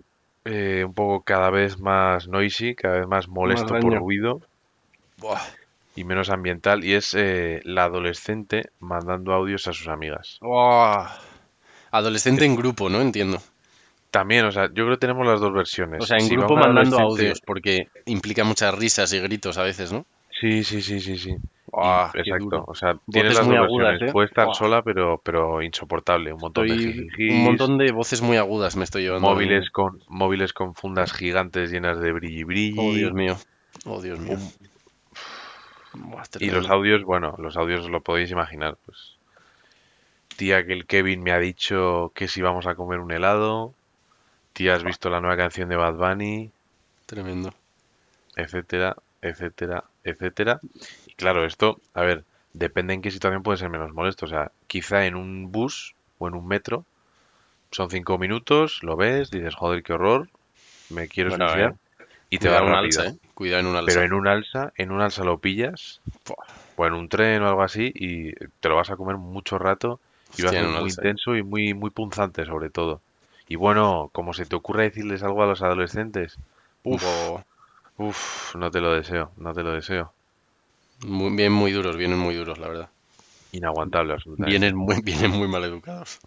eh, 0.46 0.84
un 0.86 0.94
poco 0.94 1.24
cada 1.24 1.50
vez 1.50 1.80
más 1.80 2.28
noisy, 2.28 2.76
cada 2.76 3.00
vez 3.00 3.08
más 3.08 3.28
molesto 3.28 3.74
por 3.80 3.96
ruido 3.98 4.42
Buah. 5.18 5.40
y 5.96 6.04
menos 6.04 6.30
ambiental, 6.30 6.84
y 6.84 6.94
es 6.94 7.14
eh, 7.14 7.62
la 7.64 7.86
adolescente 7.86 8.70
mandando 8.80 9.34
audios 9.34 9.68
a 9.68 9.74
sus 9.74 9.88
amigas. 9.88 10.38
Buah. 10.42 11.10
Adolescente 11.92 12.46
en 12.46 12.56
grupo, 12.56 12.90
¿no? 12.90 13.02
Entiendo. 13.02 13.42
También, 14.12 14.46
o 14.46 14.52
sea, 14.52 14.66
yo 14.68 14.84
creo 14.86 14.92
que 14.92 14.98
tenemos 14.98 15.26
las 15.26 15.40
dos 15.40 15.54
versiones. 15.54 16.02
O 16.04 16.06
sea, 16.06 16.18
en 16.18 16.26
Si 16.28 16.36
grupo 16.36 16.56
mandando 16.56 16.98
adolescente- 16.98 17.24
audios, 17.24 17.42
porque 17.46 17.88
implica 18.06 18.44
muchas 18.44 18.78
risas 18.78 19.14
y 19.14 19.20
gritos 19.20 19.58
a 19.58 19.64
veces, 19.64 19.92
¿no? 19.94 20.06
Sí, 20.42 20.64
sí, 20.66 20.82
sí, 20.82 21.00
sí, 21.00 21.18
sí. 21.18 21.36
Exacto. 22.16 22.66
O 22.68 22.76
sea, 22.76 22.98
tienes 23.10 23.36
las 23.36 23.48
muy 23.48 23.56
dos 23.56 23.68
agudas, 23.68 23.90
versiones. 23.92 24.10
¿eh? 24.10 24.12
Puede 24.12 24.28
estar 24.28 24.54
sola, 24.56 24.82
pero, 24.82 25.22
pero 25.24 25.62
insoportable. 25.62 26.34
Un 26.34 26.42
montón 26.42 26.68
de 26.68 26.74
Estoy- 26.74 26.94
jijijis, 26.94 27.32
un 27.32 27.44
montón 27.44 27.78
de 27.78 27.92
voces 27.94 28.22
muy 28.22 28.36
agudas 28.38 28.76
me 28.76 28.84
estoy 28.84 29.04
llevando. 29.04 29.30
móviles 29.30 29.70
con 29.70 30.02
móviles 30.10 30.52
con 30.52 30.76
fundas 30.76 31.14
gigantes 31.14 31.72
llenas 31.72 32.00
de 32.02 32.12
brilli 32.12 32.44
brilli. 32.44 32.80
Oh, 32.80 32.94
Dios 32.94 33.14
mío. 33.14 33.38
Oh, 33.86 34.02
Dios 34.02 34.20
mío. 34.20 34.38
Buah, 35.94 36.24
Y 36.40 36.50
los 36.50 36.70
audios, 36.70 37.04
bueno, 37.04 37.36
los 37.38 37.56
audios 37.58 37.82
os 37.82 37.90
lo 37.90 38.02
podéis 38.02 38.32
imaginar. 38.32 38.78
Pues, 38.86 39.16
tía, 40.38 40.66
que 40.66 40.74
el 40.74 40.86
Kevin 40.86 41.22
me 41.24 41.32
ha 41.32 41.40
dicho 41.40 42.12
que 42.16 42.28
si 42.28 42.42
vamos 42.42 42.66
a 42.68 42.76
comer 42.76 43.00
un 43.00 43.12
helado. 43.12 43.74
Tía, 44.54 44.76
has 44.76 44.84
visto 44.84 45.10
la 45.10 45.22
nueva 45.22 45.38
canción 45.38 45.70
de 45.70 45.78
Bad 45.78 45.94
Bunny, 45.96 46.52
Tremendo. 47.06 47.54
etcétera, 48.36 48.98
etcétera, 49.22 49.86
etcétera. 50.04 50.62
Y 51.06 51.14
claro, 51.16 51.46
esto, 51.46 51.80
a 51.94 52.02
ver, 52.02 52.26
depende 52.54 52.94
en 52.94 53.02
qué 53.02 53.12
situación 53.12 53.44
puede 53.44 53.58
ser 53.58 53.70
menos 53.70 53.94
molesto. 53.94 54.26
O 54.26 54.30
sea, 54.30 54.52
quizá 54.68 55.06
en 55.06 55.16
un 55.16 55.52
bus 55.52 55.96
o 56.20 56.28
en 56.28 56.36
un 56.36 56.48
metro 56.48 56.86
son 57.72 57.90
cinco 57.90 58.18
minutos, 58.18 58.84
lo 58.84 58.96
ves, 58.98 59.32
dices, 59.32 59.56
joder, 59.56 59.84
qué 59.84 59.94
horror, 59.94 60.30
me 60.90 61.08
quiero 61.08 61.32
Bueno, 61.32 61.46
suicidar. 61.46 61.74
eh, 61.74 61.76
Y 62.30 62.40
te 62.40 62.48
en 62.50 62.64
un 62.64 62.76
alza, 62.76 63.08
¿eh? 63.08 63.18
Cuidado 63.34 63.62
en 63.62 63.68
un 63.68 63.76
alza. 63.76 63.94
Pero 63.94 64.04
en 64.04 64.14
un 64.14 64.28
alza, 64.28 64.74
en 64.78 64.92
un 64.92 65.02
alza 65.02 65.24
lo 65.24 65.40
pillas, 65.40 66.02
o 66.76 66.86
en 66.88 66.94
un 66.94 67.10
tren 67.10 67.42
o 67.44 67.48
algo 67.50 67.64
así, 67.64 67.92
y 67.96 68.34
te 68.60 68.70
lo 68.70 68.76
vas 68.76 68.90
a 68.92 68.98
comer 68.98 69.18
mucho 69.18 69.58
rato 69.58 70.00
y 70.38 70.42
va 70.44 70.52
a 70.52 70.54
ser 70.54 70.70
muy 70.70 70.90
alza, 70.90 70.92
intenso 70.92 71.36
y 71.36 71.44
muy, 71.44 71.74
muy 71.74 71.90
punzante 71.92 72.46
sobre 72.46 72.70
todo. 72.70 73.02
Y 73.48 73.56
bueno, 73.58 74.10
como 74.14 74.34
se 74.34 74.46
te 74.46 74.56
ocurra 74.56 74.84
decirles 74.84 75.24
algo 75.24 75.44
a 75.44 75.48
los 75.48 75.62
adolescentes, 75.62 76.40
Uf, 76.84 77.42
uff, 78.08 78.56
no 78.56 78.70
te 78.72 78.80
lo 78.82 78.94
deseo, 78.94 79.32
no 79.38 79.54
te 79.54 79.64
lo 79.64 79.72
deseo. 79.74 80.14
muy, 81.06 81.36
bien, 81.36 81.52
muy 81.52 81.72
duros, 81.72 81.96
vienen 81.98 82.20
muy 82.20 82.36
duros, 82.36 82.58
la 82.60 82.68
verdad. 82.68 82.90
Inaguantable, 83.54 84.14
absolutamente. 84.14 84.50
Vienen 84.52 84.76
muy, 84.76 85.02
vienen 85.04 85.32
muy 85.32 85.48
mal 85.48 85.64
educados. 85.64 86.20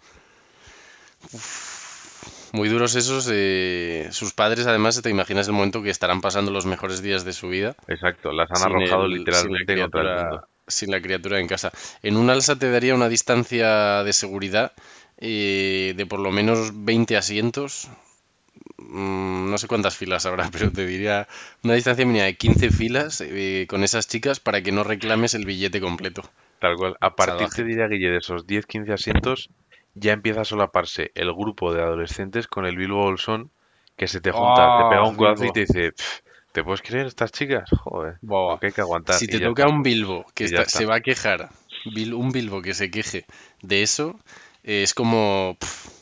Uf. 1.31 2.53
Muy 2.53 2.69
duros 2.69 2.95
esos. 2.95 3.27
eh, 3.31 4.07
sus 4.11 4.33
padres, 4.33 4.65
además, 4.67 5.01
te 5.01 5.09
imaginas 5.09 5.47
el 5.47 5.53
momento 5.53 5.81
que 5.83 5.89
estarán 5.89 6.21
pasando 6.21 6.51
los 6.51 6.65
mejores 6.65 7.01
días 7.01 7.25
de 7.25 7.33
su 7.33 7.49
vida. 7.49 7.75
Exacto, 7.87 8.31
las 8.31 8.49
han 8.51 8.63
arrojado 8.63 9.05
el- 9.05 9.11
literalmente 9.13 9.73
sin 9.73 9.79
la 9.79 9.83
contra 9.83 10.01
el 10.01 10.07
criatura- 10.07 10.47
sin 10.67 10.91
la 10.91 11.01
criatura 11.01 11.39
en 11.39 11.47
casa. 11.47 11.71
En 12.01 12.15
un 12.17 12.29
alza 12.29 12.57
te 12.57 12.71
daría 12.71 12.95
una 12.95 13.09
distancia 13.09 14.03
de 14.03 14.13
seguridad 14.13 14.71
eh, 15.17 15.93
de 15.95 16.05
por 16.05 16.19
lo 16.19 16.31
menos 16.31 16.71
20 16.85 17.17
asientos. 17.17 17.87
Mm, 18.77 19.49
no 19.49 19.57
sé 19.57 19.67
cuántas 19.67 19.95
filas 19.97 20.25
habrá, 20.25 20.49
pero 20.51 20.71
te 20.71 20.85
diría 20.85 21.27
una 21.63 21.73
distancia 21.73 22.05
mínima 22.05 22.25
de 22.25 22.35
15 22.35 22.69
filas 22.69 23.21
eh, 23.21 23.65
con 23.69 23.83
esas 23.83 24.07
chicas 24.07 24.39
para 24.39 24.61
que 24.61 24.71
no 24.71 24.83
reclames 24.83 25.33
el 25.33 25.45
billete 25.45 25.79
completo. 25.81 26.23
Tal 26.59 26.75
cual. 26.77 26.95
A 26.99 27.15
partir, 27.15 27.49
te 27.49 27.63
diría, 27.63 27.87
Guille, 27.87 28.09
de 28.11 28.17
esos 28.17 28.47
10-15 28.47 28.93
asientos, 28.93 29.49
ya 29.93 30.13
empieza 30.13 30.41
a 30.41 30.45
solaparse 30.45 31.11
el 31.15 31.31
grupo 31.33 31.73
de 31.73 31.81
adolescentes 31.81 32.47
con 32.47 32.65
el 32.65 32.75
Bilbo 32.77 33.03
Bolsón 33.03 33.51
que 33.97 34.07
se 34.07 34.19
te 34.19 34.31
junta, 34.31 34.77
te 34.77 34.83
pega 34.89 35.03
un 35.07 35.13
Ah, 35.13 35.17
codazo 35.17 35.45
y 35.45 35.51
te 35.53 35.59
dice, 35.61 35.91
"Pf, 35.93 36.21
¿te 36.51 36.63
puedes 36.63 36.81
creer 36.81 37.05
estas 37.07 37.31
chicas? 37.31 37.69
Joder, 37.83 38.15
lo 38.21 38.57
que 38.59 38.67
hay 38.67 38.73
que 38.73 38.81
aguantar. 38.81 39.15
Si 39.17 39.27
te 39.27 39.39
toca 39.39 39.63
está. 39.63 39.73
un 39.73 39.83
Bilbo 39.83 40.25
que 40.33 40.45
está- 40.45 40.63
está. 40.63 40.79
se 40.79 40.85
va 40.85 40.95
a 40.95 40.99
quejar, 41.01 41.49
un 41.85 42.31
Bilbo 42.31 42.61
que 42.61 42.73
se 42.73 42.91
queje 42.91 43.25
de 43.61 43.83
eso, 43.83 44.19
eh, 44.63 44.83
es 44.83 44.93
como, 44.93 45.57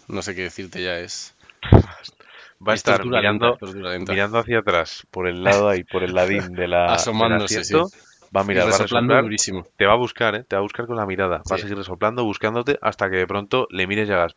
no 0.08 0.22
sé 0.24 0.34
qué 0.34 0.41
decirte 0.43 0.82
ya, 0.82 0.98
es, 1.00 1.36
Va 2.67 2.74
a 2.74 2.75
es 2.75 2.82
estar 2.82 3.05
mirando, 3.05 3.58
lenta, 3.74 4.13
mirando 4.13 4.39
hacia 4.39 4.60
atrás, 4.60 5.05
por 5.12 5.27
el 5.27 5.43
lado 5.43 5.70
ahí, 5.70 5.84
por 5.84 6.03
el 6.03 6.13
ladín 6.13 6.55
de 6.55 6.67
la, 6.67 6.93
Asomándose, 6.93 7.46
asiento, 7.60 7.89
va 8.36 8.41
a 8.41 8.43
Y 8.43 8.46
mirar, 8.46 8.72
va 8.72 8.75
a 8.75 8.79
resoplar, 8.79 9.24
durísimo. 9.24 9.67
te 9.77 9.86
va 9.86 9.93
a 9.93 9.98
buscar, 9.98 10.36
¿eh? 10.36 10.43
Te 10.48 10.55
va 10.55 10.60
a 10.60 10.63
buscar 10.63 10.86
con 10.88 10.96
la 10.98 11.05
mirada. 11.05 11.43
Va 11.51 11.55
a 11.55 11.58
seguir 11.60 11.77
resoplando, 11.77 12.24
buscándote, 12.24 12.77
hasta 12.82 13.10
que 13.10 13.17
de 13.17 13.27
pronto 13.27 13.67
le 13.70 13.88
mires 13.88 14.10
y 14.10 14.12
hagas, 14.13 14.36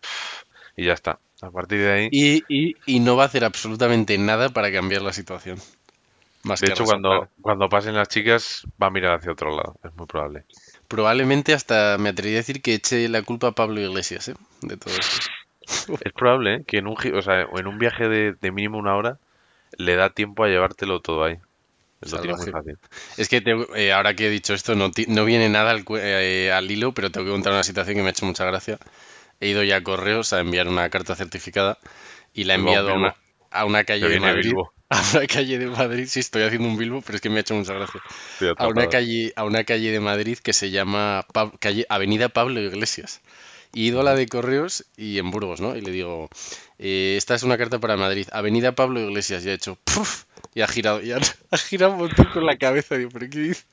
y 0.76 0.86
ya 0.86 0.92
está. 0.94 1.20
A 1.42 1.50
partir 1.50 1.80
de 1.80 1.92
ahí, 1.92 2.08
Y, 2.10 2.44
y- 2.48 2.76
y 2.86 3.00
no 3.00 3.16
va 3.16 3.24
a 3.24 3.26
hacer 3.26 3.44
absolutamente 3.44 4.18
nada 4.18 4.48
para 4.48 4.72
cambiar 4.72 5.02
la 5.02 5.12
situación. 5.12 5.58
Más 6.44 6.60
de 6.60 6.66
que 6.66 6.72
hecho, 6.72 6.84
cuando, 6.84 7.28
cuando 7.40 7.68
pasen 7.68 7.94
las 7.94 8.08
chicas, 8.08 8.62
va 8.82 8.88
a 8.88 8.90
mirar 8.90 9.18
hacia 9.18 9.32
otro 9.32 9.50
lado. 9.56 9.76
Es 9.82 9.94
muy 9.94 10.06
probable. 10.06 10.44
Probablemente 10.88 11.54
hasta 11.54 11.96
me 11.98 12.08
atrevería 12.08 12.38
a 12.38 12.42
decir 12.42 12.60
que 12.62 12.74
eche 12.74 13.08
la 13.08 13.22
culpa 13.22 13.48
a 13.48 13.52
Pablo 13.52 13.80
Iglesias, 13.80 14.28
¿eh? 14.28 14.34
De 14.62 14.76
todo 14.76 14.94
esto. 14.94 15.16
Es 16.00 16.12
probable 16.12 16.54
¿eh? 16.56 16.64
que 16.66 16.78
en 16.78 16.86
un, 16.86 16.96
gi- 16.96 17.12
o 17.12 17.22
sea, 17.22 17.42
en 17.42 17.66
un 17.66 17.78
viaje 17.78 18.08
de, 18.08 18.32
de 18.34 18.50
mínimo 18.52 18.78
una 18.78 18.96
hora 18.96 19.18
le 19.78 19.96
da 19.96 20.10
tiempo 20.10 20.44
a 20.44 20.48
llevártelo 20.48 21.00
todo 21.00 21.24
ahí. 21.24 21.38
Lo 22.02 22.18
tiene 22.20 22.36
muy 22.36 22.48
fácil. 22.48 22.78
Es 23.16 23.28
que 23.28 23.40
te- 23.40 23.56
eh, 23.76 23.92
ahora 23.92 24.14
que 24.14 24.26
he 24.28 24.30
dicho 24.30 24.54
esto, 24.54 24.74
no, 24.76 24.90
ti- 24.90 25.06
no 25.08 25.24
viene 25.24 25.48
nada 25.48 25.70
al, 25.72 25.84
cu- 25.84 25.96
eh, 25.98 26.52
al 26.52 26.70
hilo, 26.70 26.92
pero 26.92 27.10
tengo 27.10 27.26
que 27.26 27.32
contar 27.32 27.52
una 27.54 27.64
situación 27.64 27.96
que 27.96 28.02
me 28.02 28.08
ha 28.08 28.12
hecho 28.12 28.26
mucha 28.26 28.44
gracia. 28.44 28.78
He 29.40 29.48
ido 29.48 29.62
ya 29.64 29.76
a 29.76 29.82
correos 29.82 30.32
a 30.32 30.40
enviar 30.40 30.68
una 30.68 30.88
carta 30.90 31.16
certificada 31.16 31.78
y 32.34 32.44
la 32.44 32.54
he 32.54 32.56
enviado 32.56 32.90
a 32.90 32.94
una, 32.94 33.08
Bilbo. 33.08 33.16
a 33.50 33.64
una 33.66 33.84
calle 33.84 34.02
Te 34.02 34.08
de 34.08 34.18
viene 34.18 34.20
Madrid. 34.20 34.52
Bilbo. 34.52 34.72
A 34.90 35.02
una 35.14 35.26
calle 35.26 35.58
de 35.58 35.66
Madrid, 35.66 36.06
sí, 36.08 36.20
estoy 36.20 36.42
haciendo 36.44 36.68
un 36.68 36.76
bilbo, 36.78 37.02
pero 37.02 37.16
es 37.16 37.20
que 37.22 37.28
me 37.28 37.38
ha 37.38 37.40
hecho 37.40 37.54
mucha 37.56 37.74
gracia. 37.74 38.00
Estoy 38.32 38.48
A 38.56 38.68
una 38.68 38.86
atrapado. 38.86 38.88
calle, 38.88 39.32
a 39.36 39.44
una 39.44 39.64
calle 39.64 39.90
de 39.92 40.00
Madrid 40.00 40.38
que 40.38 40.52
se 40.52 40.70
llama 40.70 41.26
Pab- 41.34 41.58
calle, 41.58 41.86
Avenida 41.88 42.28
Pablo 42.28 42.60
Iglesias. 42.60 43.20
Y 43.72 43.84
he 43.84 43.86
ido 43.88 44.00
a 44.00 44.04
la 44.04 44.14
de 44.14 44.26
correos 44.26 44.84
y 44.96 45.18
en 45.18 45.30
Burgos, 45.30 45.60
¿no? 45.60 45.76
Y 45.76 45.80
le 45.80 45.90
digo, 45.92 46.28
eh, 46.78 47.14
esta 47.16 47.34
es 47.34 47.42
una 47.42 47.58
carta 47.58 47.78
para 47.78 47.96
Madrid, 47.96 48.26
Avenida 48.32 48.72
Pablo 48.72 49.00
Iglesias. 49.00 49.44
Y 49.44 49.50
ha 49.50 49.54
hecho, 49.54 49.76
¡puf! 49.84 50.24
Y 50.54 50.62
ha 50.62 50.68
girado, 50.68 51.02
y 51.02 51.12
ha, 51.12 51.18
ha 51.50 51.56
girado 51.58 51.92
un 51.92 51.98
montón 51.98 52.26
con 52.32 52.46
la 52.46 52.56
cabeza. 52.56 52.96
Digo, 52.96 53.10
¿pero 53.12 53.28
qué 53.28 53.38
dice? 53.40 53.64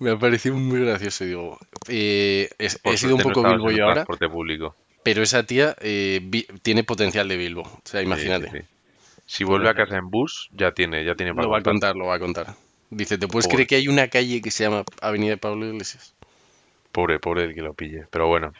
Me 0.00 0.10
ha 0.10 0.18
parecido 0.18 0.56
muy 0.56 0.80
gracioso. 0.80 1.24
Digo, 1.24 1.58
eh, 1.88 2.50
es- 2.58 2.80
he 2.84 2.96
sido 2.96 3.14
un 3.14 3.18
no 3.18 3.24
poco 3.24 3.40
estabas 3.40 3.58
Bilbo 3.58 3.70
yo 3.70 3.84
ahora, 3.86 4.04
público. 4.30 4.74
pero 5.02 5.22
esa 5.22 5.44
tía 5.44 5.76
eh, 5.80 6.20
vi- 6.22 6.46
tiene 6.62 6.82
potencial 6.84 7.28
de 7.28 7.36
Bilbo. 7.36 7.62
O 7.62 7.80
sea, 7.84 8.02
imagínate. 8.02 8.50
sí, 8.50 8.58
sí. 8.58 8.64
Si 9.26 9.44
vuelve 9.44 9.70
a 9.70 9.74
casa 9.74 9.96
en 9.96 10.10
bus, 10.10 10.50
ya 10.52 10.72
tiene, 10.72 11.04
ya 11.04 11.14
tiene 11.14 11.32
para 11.32 11.44
Lo 11.44 11.50
va 11.50 11.58
a 11.58 11.62
contar. 11.62 11.92
contar, 11.92 11.96
lo 11.96 12.06
va 12.06 12.16
a 12.16 12.18
contar. 12.18 12.54
Dice, 12.90 13.16
¿te 13.16 13.26
puedes 13.26 13.46
Pobre. 13.46 13.56
creer 13.56 13.68
que 13.68 13.76
hay 13.76 13.88
una 13.88 14.08
calle 14.08 14.42
que 14.42 14.50
se 14.50 14.64
llama 14.64 14.84
Avenida 15.00 15.36
Pablo 15.38 15.66
Iglesias? 15.66 16.12
Pobre, 16.94 17.18
pobre 17.18 17.42
el 17.42 17.54
que 17.54 17.60
lo 17.60 17.74
pille. 17.74 18.06
Pero 18.08 18.28
bueno, 18.28 18.52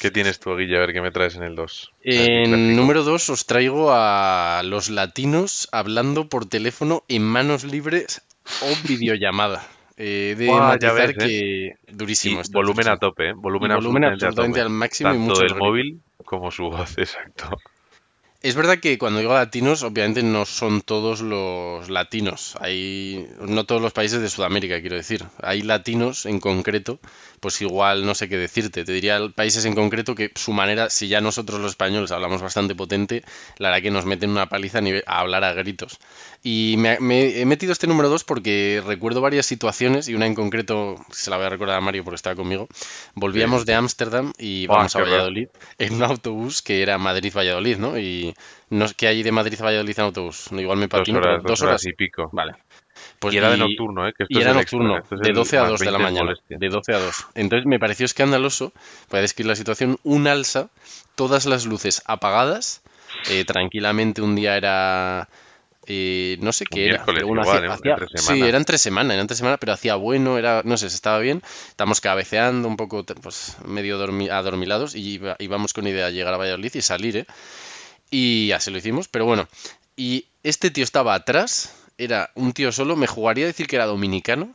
¿qué 0.00 0.10
tienes 0.10 0.40
tú, 0.40 0.56
Guille? 0.56 0.76
A 0.76 0.80
ver 0.80 0.92
qué 0.92 1.00
me 1.00 1.12
traes 1.12 1.36
en 1.36 1.44
el 1.44 1.54
2. 1.54 1.92
En 2.02 2.74
número 2.74 3.04
2 3.04 3.30
os 3.30 3.46
traigo 3.46 3.92
a 3.92 4.62
los 4.64 4.90
latinos 4.90 5.68
hablando 5.70 6.28
por 6.28 6.46
teléfono 6.46 7.04
en 7.06 7.22
manos 7.22 7.62
libres 7.62 8.22
o 8.62 8.88
videollamada. 8.88 9.64
Eh, 9.98 10.34
de 10.36 10.46
ya 10.48 10.52
matizar 10.58 11.14
ves, 11.14 11.16
¿eh? 11.24 11.76
que 11.86 11.92
durísimo. 11.94 12.42
esto, 12.42 12.58
volumen 12.58 12.86
a 12.88 12.98
tope, 12.98 13.30
¿eh? 13.30 13.32
Volumen, 13.34 13.70
Y 13.70 13.74
volumen 13.76 14.04
absolutamente, 14.04 14.26
absolutamente 14.26 14.60
a 14.60 14.62
al 14.64 14.68
tope. 14.68 14.78
máximo 14.78 15.10
y 15.10 15.12
Tanto 15.14 15.28
mucho 15.30 15.42
el 15.42 15.48
ruido. 15.48 15.64
móvil 15.64 16.00
como 16.26 16.50
su 16.50 16.64
voz, 16.64 16.98
exacto. 16.98 17.48
Es 18.46 18.54
verdad 18.54 18.78
que 18.78 18.96
cuando 18.96 19.18
digo 19.18 19.34
latinos, 19.34 19.82
obviamente 19.82 20.22
no 20.22 20.46
son 20.46 20.80
todos 20.80 21.20
los 21.20 21.90
latinos. 21.90 22.54
Hay, 22.60 23.26
no 23.40 23.64
todos 23.64 23.82
los 23.82 23.92
países 23.92 24.20
de 24.20 24.30
Sudamérica, 24.30 24.80
quiero 24.80 24.94
decir. 24.94 25.24
Hay 25.42 25.62
latinos 25.62 26.26
en 26.26 26.38
concreto, 26.38 27.00
pues 27.40 27.60
igual 27.60 28.06
no 28.06 28.14
sé 28.14 28.28
qué 28.28 28.36
decirte. 28.36 28.84
Te 28.84 28.92
diría 28.92 29.18
países 29.34 29.64
en 29.64 29.74
concreto 29.74 30.14
que 30.14 30.30
su 30.36 30.52
manera, 30.52 30.90
si 30.90 31.08
ya 31.08 31.20
nosotros 31.20 31.60
los 31.60 31.72
españoles 31.72 32.12
hablamos 32.12 32.40
bastante 32.40 32.76
potente, 32.76 33.24
la 33.58 33.70
verdad 33.70 33.82
que 33.82 33.90
nos 33.90 34.06
meten 34.06 34.30
una 34.30 34.48
paliza 34.48 34.78
a, 35.06 35.18
hablar 35.18 35.42
a 35.42 35.52
gritos. 35.52 35.98
Y 36.48 36.76
me, 36.78 37.00
me 37.00 37.40
he 37.40 37.44
metido 37.44 37.72
este 37.72 37.88
número 37.88 38.08
2 38.08 38.22
porque 38.22 38.80
recuerdo 38.86 39.20
varias 39.20 39.46
situaciones 39.46 40.08
y 40.08 40.14
una 40.14 40.26
en 40.26 40.34
concreto, 40.36 40.94
se 41.10 41.28
la 41.30 41.36
voy 41.38 41.46
a 41.46 41.48
recordar 41.48 41.76
a 41.76 41.80
Mario 41.80 42.04
porque 42.04 42.14
estaba 42.14 42.36
conmigo. 42.36 42.68
Volvíamos 43.16 43.62
Sí. 43.62 43.66
de 43.66 43.74
Ámsterdam 43.74 44.32
y 44.38 44.66
vamos 44.68 44.94
a. 44.94 45.00
Valladolid 45.00 45.48
en 45.78 45.94
un 45.94 46.02
autobús 46.04 46.62
que 46.62 46.82
era 46.82 46.98
Madrid-Valladolid, 46.98 47.78
¿no? 47.78 47.98
Y 47.98 48.32
no 48.70 48.86
¿qué 48.96 49.08
hay 49.08 49.24
de 49.24 49.32
Madrid 49.32 49.60
a 49.60 49.64
Valladolid 49.64 49.98
en 49.98 50.04
autobús? 50.04 50.46
Igual 50.52 50.78
me 50.78 50.88
patino, 50.88 51.18
horas, 51.18 51.42
dos 51.42 51.50
dos 51.50 51.62
horas 51.62 51.82
horas. 51.82 51.86
y 51.86 51.92
pico. 51.94 52.28
Vale. 52.32 52.54
Pues 53.18 53.34
y 53.34 53.38
era 53.38 53.50
de 53.50 53.56
nocturno, 53.56 54.06
¿eh? 54.08 54.12
Que 54.16 54.24
esto 54.24 54.38
y 54.38 54.42
es 54.42 54.46
era 54.46 54.52
extra, 54.60 54.78
nocturno, 54.78 54.98
es 54.98 55.20
de 55.20 55.28
el 55.30 55.34
12 55.34 55.58
a 55.58 55.62
más 55.62 55.70
2 55.70 55.80
de 55.80 55.90
la 55.90 55.98
20 55.98 56.02
es 56.02 56.04
mañana. 56.12 56.24
molestia. 56.26 56.56
De 56.58 56.68
12 56.68 56.92
a 56.94 56.98
2. 56.98 57.26
Entonces 57.34 57.66
me 57.66 57.78
pareció 57.80 58.06
escandaloso, 58.06 58.72
voy 59.10 59.18
a 59.18 59.22
describir 59.22 59.48
la 59.48 59.56
situación, 59.56 59.98
un 60.04 60.28
alza, 60.28 60.68
todas 61.16 61.46
las 61.46 61.66
luces 61.66 62.02
apagadas, 62.06 62.82
eh, 63.30 63.44
tranquilamente 63.44 64.22
un 64.22 64.36
día 64.36 64.56
era... 64.56 65.28
eh, 65.86 66.36
no 66.40 66.52
sé 66.52 66.64
Un 66.70 66.76
qué 66.76 66.86
era, 66.86 67.04
pero 67.04 67.26
bueno, 67.26 67.42
igual, 67.42 67.58
hacía- 67.58 67.68
¿eh? 67.68 67.72
hacía- 67.72 67.92
Entre 67.94 68.18
sí, 68.18 68.24
semana. 68.26 68.48
era 68.48 68.58
entre 68.58 68.78
semana, 68.78 69.12
era 69.14 69.20
entre 69.22 69.36
semana, 69.36 69.56
pero 69.58 69.72
hacía 69.72 69.94
bueno, 69.96 70.38
era, 70.38 70.62
no 70.64 70.76
sé, 70.76 70.88
se 70.90 70.96
estaba 70.96 71.18
bien, 71.18 71.42
estamos 71.68 72.00
cabeceando 72.00 72.68
un 72.68 72.76
poco, 72.76 73.04
pues 73.04 73.56
medio 73.64 73.98
dormi- 74.04 74.30
adormilados 74.30 74.94
y 74.94 75.14
iba- 75.14 75.36
íbamos 75.38 75.72
con 75.72 75.86
idea 75.86 76.06
de 76.06 76.12
llegar 76.12 76.34
a 76.34 76.38
Valladolid 76.38 76.74
y 76.74 76.82
salir, 76.82 77.16
¿eh? 77.18 77.26
Y 78.10 78.52
así 78.52 78.70
lo 78.70 78.78
hicimos, 78.78 79.08
pero 79.08 79.24
bueno. 79.24 79.48
Y 79.96 80.26
este 80.42 80.70
tío 80.70 80.84
estaba 80.84 81.14
atrás, 81.14 81.74
era 81.98 82.30
un 82.34 82.52
tío 82.52 82.70
solo, 82.72 82.96
me 82.96 83.06
jugaría 83.06 83.44
a 83.44 83.48
decir 83.48 83.66
que 83.66 83.76
era 83.76 83.86
dominicano, 83.86 84.52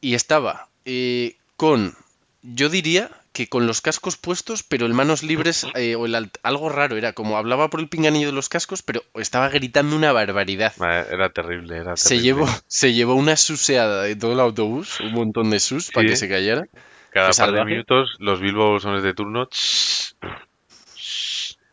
y 0.00 0.14
estaba 0.14 0.68
eh, 0.86 1.36
con, 1.56 1.94
yo 2.42 2.68
diría 2.70 3.10
que 3.32 3.48
con 3.48 3.66
los 3.66 3.80
cascos 3.80 4.16
puestos, 4.16 4.62
pero 4.62 4.86
en 4.86 4.94
manos 4.94 5.22
libres, 5.22 5.66
eh, 5.74 5.94
o 5.94 6.06
el 6.06 6.30
algo 6.42 6.68
raro, 6.68 6.96
era 6.96 7.12
como 7.12 7.36
hablaba 7.36 7.70
por 7.70 7.80
el 7.80 7.88
pinganillo 7.88 8.26
de 8.26 8.32
los 8.32 8.48
cascos, 8.48 8.82
pero 8.82 9.02
estaba 9.14 9.48
gritando 9.48 9.94
una 9.94 10.12
barbaridad. 10.12 10.72
Madre, 10.78 11.14
Era 11.14 11.30
terrible, 11.30 11.76
era 11.76 11.96
Se 11.96 12.10
terrible. 12.10 12.24
llevó, 12.24 12.48
se 12.66 12.92
llevó 12.92 13.14
una 13.14 13.36
suseada 13.36 14.02
de 14.02 14.16
todo 14.16 14.32
el 14.32 14.40
autobús, 14.40 14.98
un 15.00 15.12
montón 15.12 15.50
de 15.50 15.60
sus 15.60 15.90
para 15.90 16.08
que 16.08 16.16
se 16.16 16.28
cayera. 16.28 16.66
Cada 17.10 17.30
par 17.32 17.52
de 17.52 17.64
minutos, 17.64 18.16
los 18.18 18.40
Bilbo 18.40 18.78
sones 18.80 19.02
de 19.02 19.14
turno. 19.14 19.48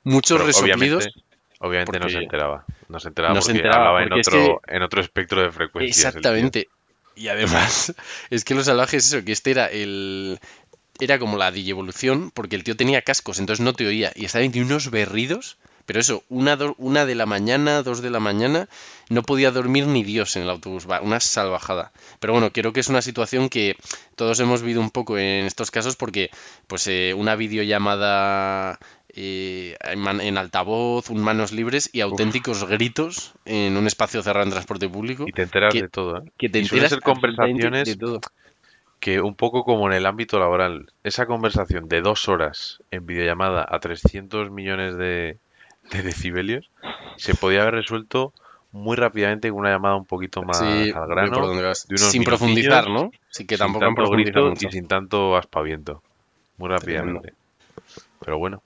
Muchos 0.03 0.41
resoplidos. 0.41 1.07
obviamente, 1.59 1.97
obviamente 1.97 1.99
no 1.99 2.09
se 2.09 2.17
enteraba. 2.17 2.65
No 2.87 2.99
se 2.99 3.07
enteraba 3.09 3.33
No 3.35 3.41
se 3.41 3.47
porque 3.51 3.57
enteraba, 3.57 3.89
hablaba 3.89 4.03
en 4.03 4.09
porque 4.09 4.37
otro, 4.37 4.61
en 4.67 4.81
otro 4.83 5.01
espectro 5.01 5.41
de 5.41 5.51
frecuencias. 5.51 5.97
Exactamente. 6.15 6.67
Y 7.15 7.27
además, 7.29 7.93
es 8.29 8.45
que 8.45 8.55
lo 8.55 8.63
salvaje 8.63 8.97
es 8.97 9.13
eso, 9.13 9.25
que 9.25 9.31
este 9.31 9.51
era 9.51 9.65
el... 9.65 10.39
Era 10.99 11.19
como 11.19 11.37
la 11.37 11.51
digievolución, 11.51 12.31
porque 12.33 12.55
el 12.55 12.63
tío 12.63 12.75
tenía 12.75 13.01
cascos, 13.01 13.39
entonces 13.39 13.63
no 13.63 13.73
te 13.73 13.85
oía. 13.87 14.11
Y 14.15 14.25
estaba 14.25 14.43
en 14.43 14.61
unos 14.63 14.89
berridos, 14.89 15.57
pero 15.85 15.99
eso, 15.99 16.23
una, 16.29 16.55
do- 16.55 16.75
una 16.79 17.05
de 17.05 17.15
la 17.15 17.25
mañana, 17.25 17.83
dos 17.83 18.01
de 18.01 18.09
la 18.09 18.19
mañana, 18.19 18.67
no 19.09 19.21
podía 19.23 19.51
dormir 19.51 19.87
ni 19.87 20.03
Dios 20.03 20.35
en 20.35 20.43
el 20.43 20.49
autobús. 20.49 20.89
Va, 20.89 21.01
una 21.01 21.19
salvajada. 21.19 21.91
Pero 22.19 22.33
bueno, 22.33 22.51
creo 22.51 22.73
que 22.73 22.79
es 22.81 22.87
una 22.89 23.01
situación 23.01 23.47
que 23.49 23.75
todos 24.15 24.39
hemos 24.39 24.61
vivido 24.61 24.81
un 24.81 24.89
poco 24.91 25.17
en 25.17 25.45
estos 25.45 25.71
casos, 25.71 25.95
porque 25.95 26.29
pues 26.67 26.87
eh, 26.87 27.13
una 27.15 27.35
videollamada 27.35 28.79
eh, 29.13 29.75
en, 29.81 30.37
altavoz, 30.37 31.09
un 31.09 31.21
manos 31.21 31.51
libres 31.51 31.89
y 31.93 32.01
auténticos 32.01 32.65
gritos 32.65 33.33
en 33.45 33.77
un 33.77 33.87
espacio 33.87 34.21
cerrado 34.23 34.45
en 34.45 34.51
transporte 34.51 34.89
público 34.89 35.25
Y 35.27 35.31
te 35.31 35.43
enteras 35.43 35.73
que- 35.73 35.83
de 35.83 35.89
todo, 35.89 36.17
¿eh? 36.17 36.31
que 36.37 36.49
te 36.49 36.59
y 36.59 36.63
enteras 36.63 36.89
ser 36.89 37.01
conversaciones 37.01 37.87
de 37.87 37.95
todo. 37.95 38.21
Que 38.99 39.21
un 39.21 39.35
poco 39.35 39.63
como 39.63 39.87
en 39.87 39.93
el 39.93 40.05
ámbito 40.05 40.39
laboral, 40.39 40.91
esa 41.03 41.25
conversación 41.25 41.87
de 41.87 42.01
dos 42.01 42.27
horas 42.27 42.81
en 42.91 43.05
videollamada 43.05 43.65
a 43.69 43.79
300 43.79 44.49
millones 44.51 44.97
de, 44.97 45.37
de 45.91 46.01
decibelios 46.01 46.69
se 47.17 47.35
podía 47.35 47.61
haber 47.61 47.75
resuelto 47.75 48.33
muy 48.71 48.95
rápidamente 48.95 49.49
con 49.49 49.59
una 49.59 49.71
llamada 49.71 49.95
un 49.95 50.05
poquito 50.05 50.43
más 50.43 50.57
Sí, 50.59 50.91
al 50.91 51.07
grano, 51.07 51.47
de 51.51 51.57
unos 51.59 51.87
Sin 51.87 52.23
profundizar, 52.23 52.89
¿no? 52.89 53.11
Sí, 53.29 53.45
que 53.45 53.55
sin 53.55 53.65
tampoco 53.65 53.85
han 53.85 53.95
tanto 53.95 54.11
grito 54.11 54.49
mucho. 54.49 54.67
y 54.67 54.71
sin 54.71 54.87
tanto 54.87 55.35
aspaviento. 55.37 56.03
Muy 56.57 56.69
Tremendo. 56.69 57.21
rápidamente. 57.21 57.33
Pero 58.19 58.37
bueno, 58.37 58.61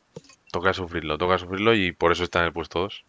toca 0.51 0.73
sufrirlo, 0.73 1.17
toca 1.17 1.37
sufrirlo 1.37 1.73
y 1.75 1.91
por 1.91 2.11
eso 2.11 2.23
está 2.23 2.39
en 2.39 2.45
el 2.45 2.53
puesto 2.53 2.79
2. 2.79 3.03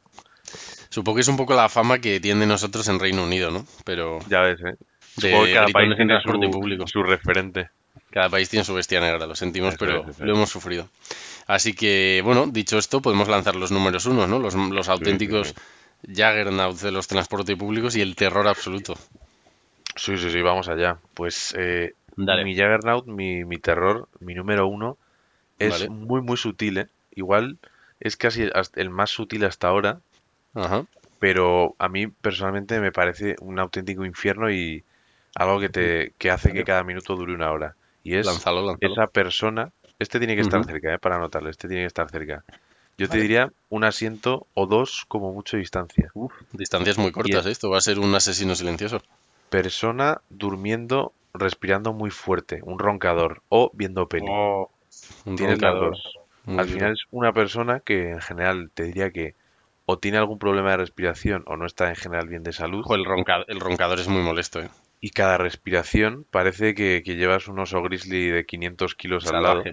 Supongo 0.90 1.16
que 1.16 1.20
es 1.22 1.28
un 1.28 1.36
poco 1.36 1.54
la 1.54 1.68
fama 1.68 1.98
que 1.98 2.20
tiene 2.20 2.46
nosotros 2.46 2.86
en 2.88 3.00
Reino 3.00 3.24
Unido, 3.24 3.50
¿no? 3.50 3.64
Pero 3.84 4.18
Ya 4.28 4.40
ves, 4.42 4.60
¿eh? 4.60 4.76
De 5.16 5.28
Supongo 5.28 5.44
que 5.44 5.52
cada 5.52 5.66
país 5.68 5.90
en 5.90 5.96
tiene 5.96 6.12
transporte 6.12 6.46
su, 6.46 6.52
público. 6.52 6.86
su 6.86 7.02
referente. 7.02 7.70
Cada 8.10 8.28
país 8.28 8.48
tiene 8.48 8.64
su 8.64 8.74
bestia 8.74 9.00
negra, 9.00 9.26
lo 9.26 9.34
sentimos, 9.34 9.76
pero 9.78 10.04
lo 10.18 10.34
hemos 10.34 10.50
sufrido. 10.50 10.88
Así 11.46 11.74
que, 11.74 12.20
bueno, 12.24 12.46
dicho 12.46 12.78
esto, 12.78 13.00
podemos 13.00 13.28
lanzar 13.28 13.56
los 13.56 13.72
números 13.72 14.06
uno, 14.06 14.26
¿no? 14.26 14.38
Los, 14.38 14.54
los 14.54 14.88
auténticos 14.88 15.48
sí. 15.48 15.54
Jaggernauts 16.14 16.82
de 16.82 16.90
los 16.92 17.08
transportes 17.08 17.56
públicos 17.56 17.96
y 17.96 18.00
el 18.00 18.16
terror 18.16 18.46
absoluto. 18.48 18.94
Sí, 19.96 20.16
sí, 20.18 20.30
sí, 20.30 20.40
vamos 20.40 20.68
allá. 20.68 20.98
Pues 21.14 21.54
eh, 21.58 21.94
Dale. 22.16 22.44
mi 22.44 22.54
Juggernaut, 22.54 23.06
mi, 23.06 23.44
mi 23.44 23.58
terror, 23.58 24.08
mi 24.20 24.34
número 24.34 24.66
uno, 24.66 24.96
es 25.58 25.70
Vale. 25.70 25.88
muy, 25.88 26.20
muy 26.20 26.36
sutil, 26.36 26.78
¿eh? 26.78 26.86
Igual 27.14 27.58
es 28.00 28.16
casi 28.16 28.48
el 28.74 28.90
más 28.90 29.10
sutil 29.10 29.44
hasta 29.44 29.68
ahora, 29.68 30.00
Ajá. 30.54 30.84
pero 31.18 31.74
a 31.78 31.88
mí 31.88 32.08
personalmente 32.08 32.80
me 32.80 32.90
parece 32.92 33.36
un 33.40 33.58
auténtico 33.58 34.04
infierno 34.04 34.50
y 34.50 34.82
algo 35.34 35.60
que 35.60 35.68
te 35.68 36.12
que 36.18 36.30
hace 36.30 36.52
que 36.52 36.64
cada 36.64 36.84
minuto 36.84 37.16
dure 37.16 37.34
una 37.34 37.50
hora. 37.52 37.76
Y 38.04 38.14
es 38.16 38.26
esa 38.80 39.06
persona, 39.06 39.70
este 39.98 40.18
tiene 40.18 40.34
que 40.34 40.40
estar 40.42 40.64
cerca, 40.64 40.94
¿eh? 40.94 40.98
Para 40.98 41.16
anotarlo, 41.16 41.50
este 41.50 41.68
tiene 41.68 41.82
que 41.84 41.86
estar 41.88 42.10
cerca. 42.10 42.44
Yo 42.98 43.08
te 43.08 43.18
diría 43.18 43.50
un 43.70 43.84
asiento 43.84 44.46
o 44.54 44.66
dos 44.66 45.04
como 45.08 45.32
mucho 45.32 45.56
distancia. 45.56 46.10
Uf, 46.14 46.32
distancias 46.52 46.98
muy 46.98 47.10
cortas, 47.12 47.46
¿eh? 47.46 47.50
Esto 47.50 47.70
va 47.70 47.78
a 47.78 47.80
ser 47.80 47.98
un 47.98 48.14
asesino 48.14 48.54
silencioso. 48.54 49.00
Persona 49.50 50.20
durmiendo, 50.30 51.12
respirando 51.34 51.92
muy 51.92 52.10
fuerte, 52.10 52.60
un 52.62 52.78
roncador 52.78 53.42
o 53.48 53.70
viendo 53.74 54.08
peli. 54.08 54.26
Un 55.24 55.36
Tienes 55.36 55.60
las 55.62 55.74
dos. 55.78 56.18
Muy 56.44 56.58
Al 56.58 56.66
final 56.66 56.92
es 56.92 57.04
una 57.10 57.32
persona 57.32 57.80
que 57.80 58.10
en 58.10 58.20
general 58.20 58.70
te 58.74 58.84
diría 58.84 59.10
que 59.10 59.34
o 59.86 59.98
tiene 59.98 60.18
algún 60.18 60.38
problema 60.38 60.70
de 60.72 60.76
respiración 60.78 61.44
o 61.46 61.56
no 61.56 61.66
está 61.66 61.88
en 61.88 61.96
general 61.96 62.28
bien 62.28 62.42
de 62.42 62.52
salud 62.52 62.82
Ojo, 62.84 62.94
el, 62.94 63.04
ronca- 63.04 63.44
el 63.48 63.60
roncador 63.60 63.98
es 63.98 64.08
muy 64.08 64.22
molesto, 64.22 64.60
¿eh? 64.60 64.68
Y 65.04 65.10
cada 65.10 65.36
respiración 65.36 66.24
parece 66.30 66.76
que, 66.76 67.02
que 67.04 67.16
llevas 67.16 67.48
un 67.48 67.58
oso 67.58 67.82
grizzly 67.82 68.28
de 68.28 68.46
500 68.46 68.94
kilos 68.94 69.26
al 69.26 69.42
lado 69.42 69.64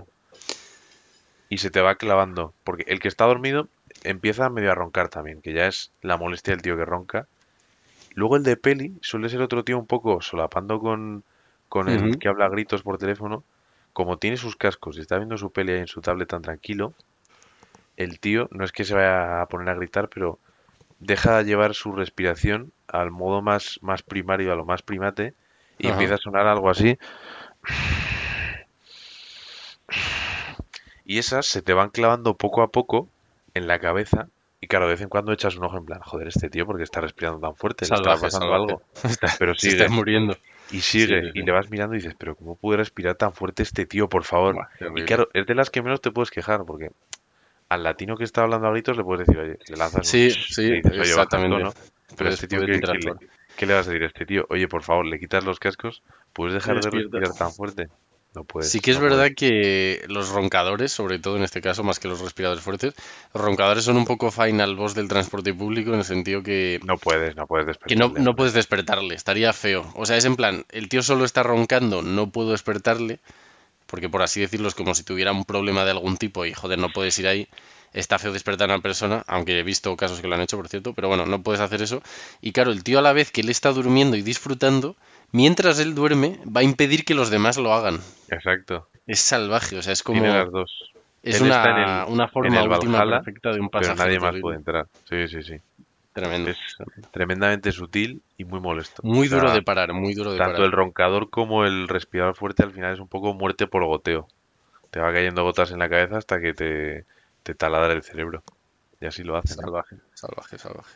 y 1.49 1.59
se 1.59 1.69
te 1.69 1.81
va 1.81 1.95
clavando 1.95 2.55
porque 2.63 2.83
el 2.87 2.99
que 2.99 3.07
está 3.07 3.25
dormido 3.25 3.69
empieza 4.03 4.49
medio 4.49 4.71
a 4.71 4.75
roncar 4.75 5.09
también, 5.09 5.41
que 5.41 5.53
ya 5.53 5.67
es 5.67 5.91
la 6.01 6.17
molestia 6.17 6.53
del 6.53 6.63
tío 6.63 6.75
que 6.75 6.83
ronca. 6.83 7.27
Luego 8.15 8.37
el 8.37 8.43
de 8.43 8.57
peli 8.57 8.97
suele 9.01 9.29
ser 9.29 9.41
otro 9.41 9.63
tío 9.63 9.77
un 9.77 9.85
poco 9.85 10.19
solapando 10.19 10.79
con, 10.79 11.23
con 11.69 11.89
el 11.89 12.17
que 12.17 12.27
habla 12.27 12.45
a 12.45 12.49
gritos 12.49 12.81
por 12.81 12.97
teléfono. 12.97 13.43
Como 13.93 14.17
tiene 14.17 14.35
sus 14.35 14.55
cascos 14.55 14.97
y 14.97 15.01
está 15.01 15.17
viendo 15.17 15.37
su 15.37 15.51
peli 15.51 15.73
ahí 15.73 15.79
en 15.79 15.87
su 15.87 16.01
tablet 16.01 16.29
tan 16.29 16.41
tranquilo, 16.41 16.93
el 17.97 18.19
tío 18.19 18.47
no 18.51 18.65
es 18.65 18.71
que 18.71 18.83
se 18.83 18.95
vaya 18.95 19.41
a 19.41 19.45
poner 19.47 19.69
a 19.69 19.75
gritar, 19.75 20.09
pero 20.09 20.39
deja 20.99 21.43
llevar 21.43 21.75
su 21.75 21.91
respiración 21.91 22.71
al 22.91 23.11
modo 23.11 23.41
más, 23.41 23.79
más 23.81 24.03
primario, 24.03 24.51
a 24.51 24.55
lo 24.55 24.65
más 24.65 24.81
primate, 24.81 25.33
y 25.77 25.87
Ajá. 25.87 25.93
empieza 25.93 26.15
a 26.15 26.17
sonar 26.17 26.47
algo 26.47 26.69
así. 26.69 26.97
Y 31.05 31.17
esas 31.17 31.47
se 31.47 31.61
te 31.61 31.73
van 31.73 31.89
clavando 31.89 32.35
poco 32.37 32.61
a 32.61 32.67
poco 32.69 33.09
en 33.53 33.67
la 33.67 33.79
cabeza. 33.79 34.27
Y 34.61 34.67
claro, 34.67 34.85
de 34.85 34.91
vez 34.93 35.01
en 35.01 35.09
cuando 35.09 35.31
echas 35.31 35.55
un 35.55 35.63
ojo 35.63 35.77
en 35.77 35.85
plan, 35.85 36.01
joder, 36.01 36.27
este 36.27 36.49
tío 36.49 36.65
porque 36.65 36.83
está 36.83 37.01
respirando 37.01 37.39
tan 37.39 37.55
fuerte, 37.55 37.85
le 37.85 37.95
Salvaje, 37.95 38.21
pasando 38.21 38.53
salvaje. 38.53 38.63
algo. 38.73 38.81
Está- 39.03 39.35
Pero 39.39 39.55
se 39.55 39.71
sigue, 39.71 39.83
está 39.83 39.95
muriendo. 39.95 40.37
y 40.69 40.81
sigue, 40.81 41.21
Sí, 41.21 41.31
sí, 41.33 41.39
y 41.39 41.43
le 41.43 41.51
vas 41.51 41.69
mirando 41.71 41.95
y 41.95 41.99
dices, 41.99 42.15
pero 42.19 42.35
¿cómo 42.35 42.55
puede 42.55 42.77
respirar 42.77 43.15
tan 43.15 43.33
fuerte 43.33 43.63
este 43.63 43.85
tío, 43.85 44.07
por 44.09 44.23
favor? 44.25 44.67
Y 44.95 45.03
claro, 45.03 45.29
es 45.33 45.47
de 45.47 45.55
las 45.55 45.69
que 45.69 45.81
menos 45.81 46.01
te 46.01 46.11
puedes 46.11 46.29
quejar, 46.29 46.63
porque 46.65 46.89
al 47.69 47.83
latino 47.83 48.17
que 48.17 48.25
está 48.25 48.41
hablando 48.43 48.67
a 48.67 48.71
gritos 48.71 48.97
le 48.97 49.03
puedes 49.03 49.25
decir, 49.25 49.41
oye, 49.41 49.57
le 49.67 49.77
lanzas 49.77 49.95
un 50.05 50.11
Sí, 50.11 50.29
"Shh", 50.29 50.53
sí, 50.53 50.71
dices, 50.71 50.91
exactamente. 50.99 51.57
tono. 51.57 51.73
Pero 52.17 52.29
este 52.29 52.47
tío, 52.47 52.59
¿qué, 52.65 52.71
le, 52.73 52.79
qué 53.57 53.65
le 53.65 53.73
vas 53.73 53.87
a 53.87 53.91
decir 53.91 54.03
a 54.03 54.07
este 54.07 54.25
tío? 54.25 54.45
Oye, 54.49 54.67
por 54.67 54.83
favor, 54.83 55.05
le 55.05 55.19
quitas 55.19 55.43
los 55.43 55.59
cascos, 55.59 56.01
¿puedes 56.33 56.53
dejar 56.53 56.81
de 56.81 56.89
respirar 56.89 57.33
tan 57.33 57.51
fuerte? 57.53 57.87
No 58.35 58.43
puedes. 58.43 58.71
Sí 58.71 58.79
que 58.79 58.91
es 58.91 58.97
no 58.97 59.01
puedes. 59.01 59.17
verdad 59.17 59.35
que 59.35 60.05
los 60.07 60.29
roncadores, 60.29 60.91
sobre 60.91 61.17
todo 61.19 61.37
en 61.37 61.43
este 61.43 61.61
caso, 61.61 61.83
más 61.83 61.99
que 61.99 62.07
los 62.07 62.19
respiradores 62.19 62.63
fuertes, 62.63 62.93
los 63.33 63.43
roncadores 63.43 63.83
son 63.83 63.97
un 63.97 64.05
poco 64.05 64.29
final 64.31 64.75
boss 64.75 64.93
del 64.93 65.07
transporte 65.07 65.53
público 65.53 65.91
en 65.91 65.99
el 65.99 66.03
sentido 66.05 66.43
que, 66.43 66.79
No 66.85 66.97
puedes, 66.97 67.35
no 67.35 67.47
puedes 67.47 67.65
que 67.87 67.95
no, 67.95 68.05
despertarle. 68.05 68.19
no 68.19 68.35
puedes 68.35 68.53
despertarle, 68.53 69.15
estaría 69.15 69.51
feo. 69.53 69.91
O 69.95 70.05
sea, 70.05 70.17
es 70.17 70.25
en 70.25 70.35
plan, 70.35 70.65
el 70.69 70.89
tío 70.89 71.01
solo 71.01 71.25
está 71.25 71.41
roncando, 71.43 72.01
no 72.01 72.29
puedo 72.29 72.51
despertarle, 72.51 73.19
porque 73.87 74.09
por 74.09 74.21
así 74.21 74.41
decirlo 74.41 74.67
es 74.67 74.75
como 74.75 74.93
si 74.93 75.03
tuviera 75.03 75.31
un 75.31 75.45
problema 75.45 75.83
de 75.83 75.91
algún 75.91 76.17
tipo 76.17 76.45
y 76.45 76.53
joder, 76.53 76.77
no 76.77 76.89
puedes 76.89 77.17
ir 77.19 77.27
ahí. 77.27 77.47
Está 77.93 78.19
feo 78.19 78.31
despertar 78.31 78.69
a 78.69 78.75
una 78.75 78.83
persona, 78.83 79.23
aunque 79.27 79.59
he 79.59 79.63
visto 79.63 79.95
casos 79.97 80.21
que 80.21 80.27
lo 80.27 80.35
han 80.35 80.41
hecho, 80.41 80.57
por 80.57 80.67
cierto, 80.67 80.93
pero 80.93 81.07
bueno, 81.07 81.25
no 81.25 81.41
puedes 81.41 81.61
hacer 81.61 81.81
eso. 81.81 82.01
Y 82.41 82.51
claro, 82.51 82.71
el 82.71 82.83
tío 82.83 82.99
a 82.99 83.01
la 83.01 83.13
vez 83.13 83.31
que 83.31 83.41
él 83.41 83.49
está 83.49 83.71
durmiendo 83.71 84.15
y 84.15 84.21
disfrutando, 84.21 84.95
mientras 85.31 85.79
él 85.79 85.95
duerme, 85.95 86.39
va 86.45 86.61
a 86.61 86.63
impedir 86.63 87.05
que 87.05 87.15
los 87.15 87.29
demás 87.29 87.57
lo 87.57 87.73
hagan. 87.73 87.99
Exacto. 88.29 88.87
Es 89.07 89.19
salvaje, 89.19 89.77
o 89.77 89.81
sea, 89.81 89.93
es 89.93 90.03
como... 90.03 90.21
Tiene 90.21 90.37
las 90.37 90.51
dos. 90.51 90.91
Es 91.23 91.41
Él 91.41 91.47
una, 91.47 92.05
el- 92.05 92.13
una 92.13 92.27
forma 92.27 92.63
última 92.63 92.99
Valhalla, 92.99 93.21
perfecta 93.23 93.51
de 93.51 93.59
un 93.59 93.69
Pero 93.69 93.81
pasajero 93.81 94.05
nadie 94.05 94.19
más 94.19 94.29
terrible. 94.29 94.41
puede 94.41 94.57
entrar. 94.57 94.85
Sí, 95.09 95.27
sí, 95.27 95.43
sí. 95.43 95.55
Tremendo. 96.13 96.49
Es 96.49 96.57
tremendamente 97.11 97.71
sutil 97.71 98.21
y 98.37 98.45
muy 98.45 98.59
molesto. 98.59 99.01
Muy 99.03 99.27
O 99.27 99.29
sea, 99.29 99.39
duro 99.39 99.51
de 99.51 99.61
parar, 99.61 99.93
muy 99.93 100.13
duro 100.13 100.31
de 100.31 100.37
Tanto 100.37 100.53
parar. 100.53 100.67
el 100.67 100.71
roncador 100.71 101.29
como 101.29 101.65
el 101.65 101.87
respirador 101.87 102.35
fuerte 102.35 102.63
al 102.63 102.71
final 102.71 102.93
es 102.93 102.99
un 102.99 103.07
poco 103.07 103.33
muerte 103.33 103.67
por 103.67 103.85
goteo. 103.85 104.27
Te 104.91 104.99
va 104.99 105.11
cayendo 105.13 105.43
gotas 105.43 105.71
en 105.71 105.79
la 105.79 105.89
cabeza 105.89 106.17
hasta 106.17 106.39
que 106.39 106.53
te, 106.53 107.05
te 107.43 107.55
taladra 107.55 107.93
el 107.93 108.03
cerebro. 108.03 108.43
Y 109.01 109.05
así 109.05 109.23
lo 109.23 109.37
hacen. 109.37 109.53
¿eh? 109.53 109.61
Salvaje, 109.61 109.95
salvaje, 110.13 110.57
salvaje. 110.57 110.95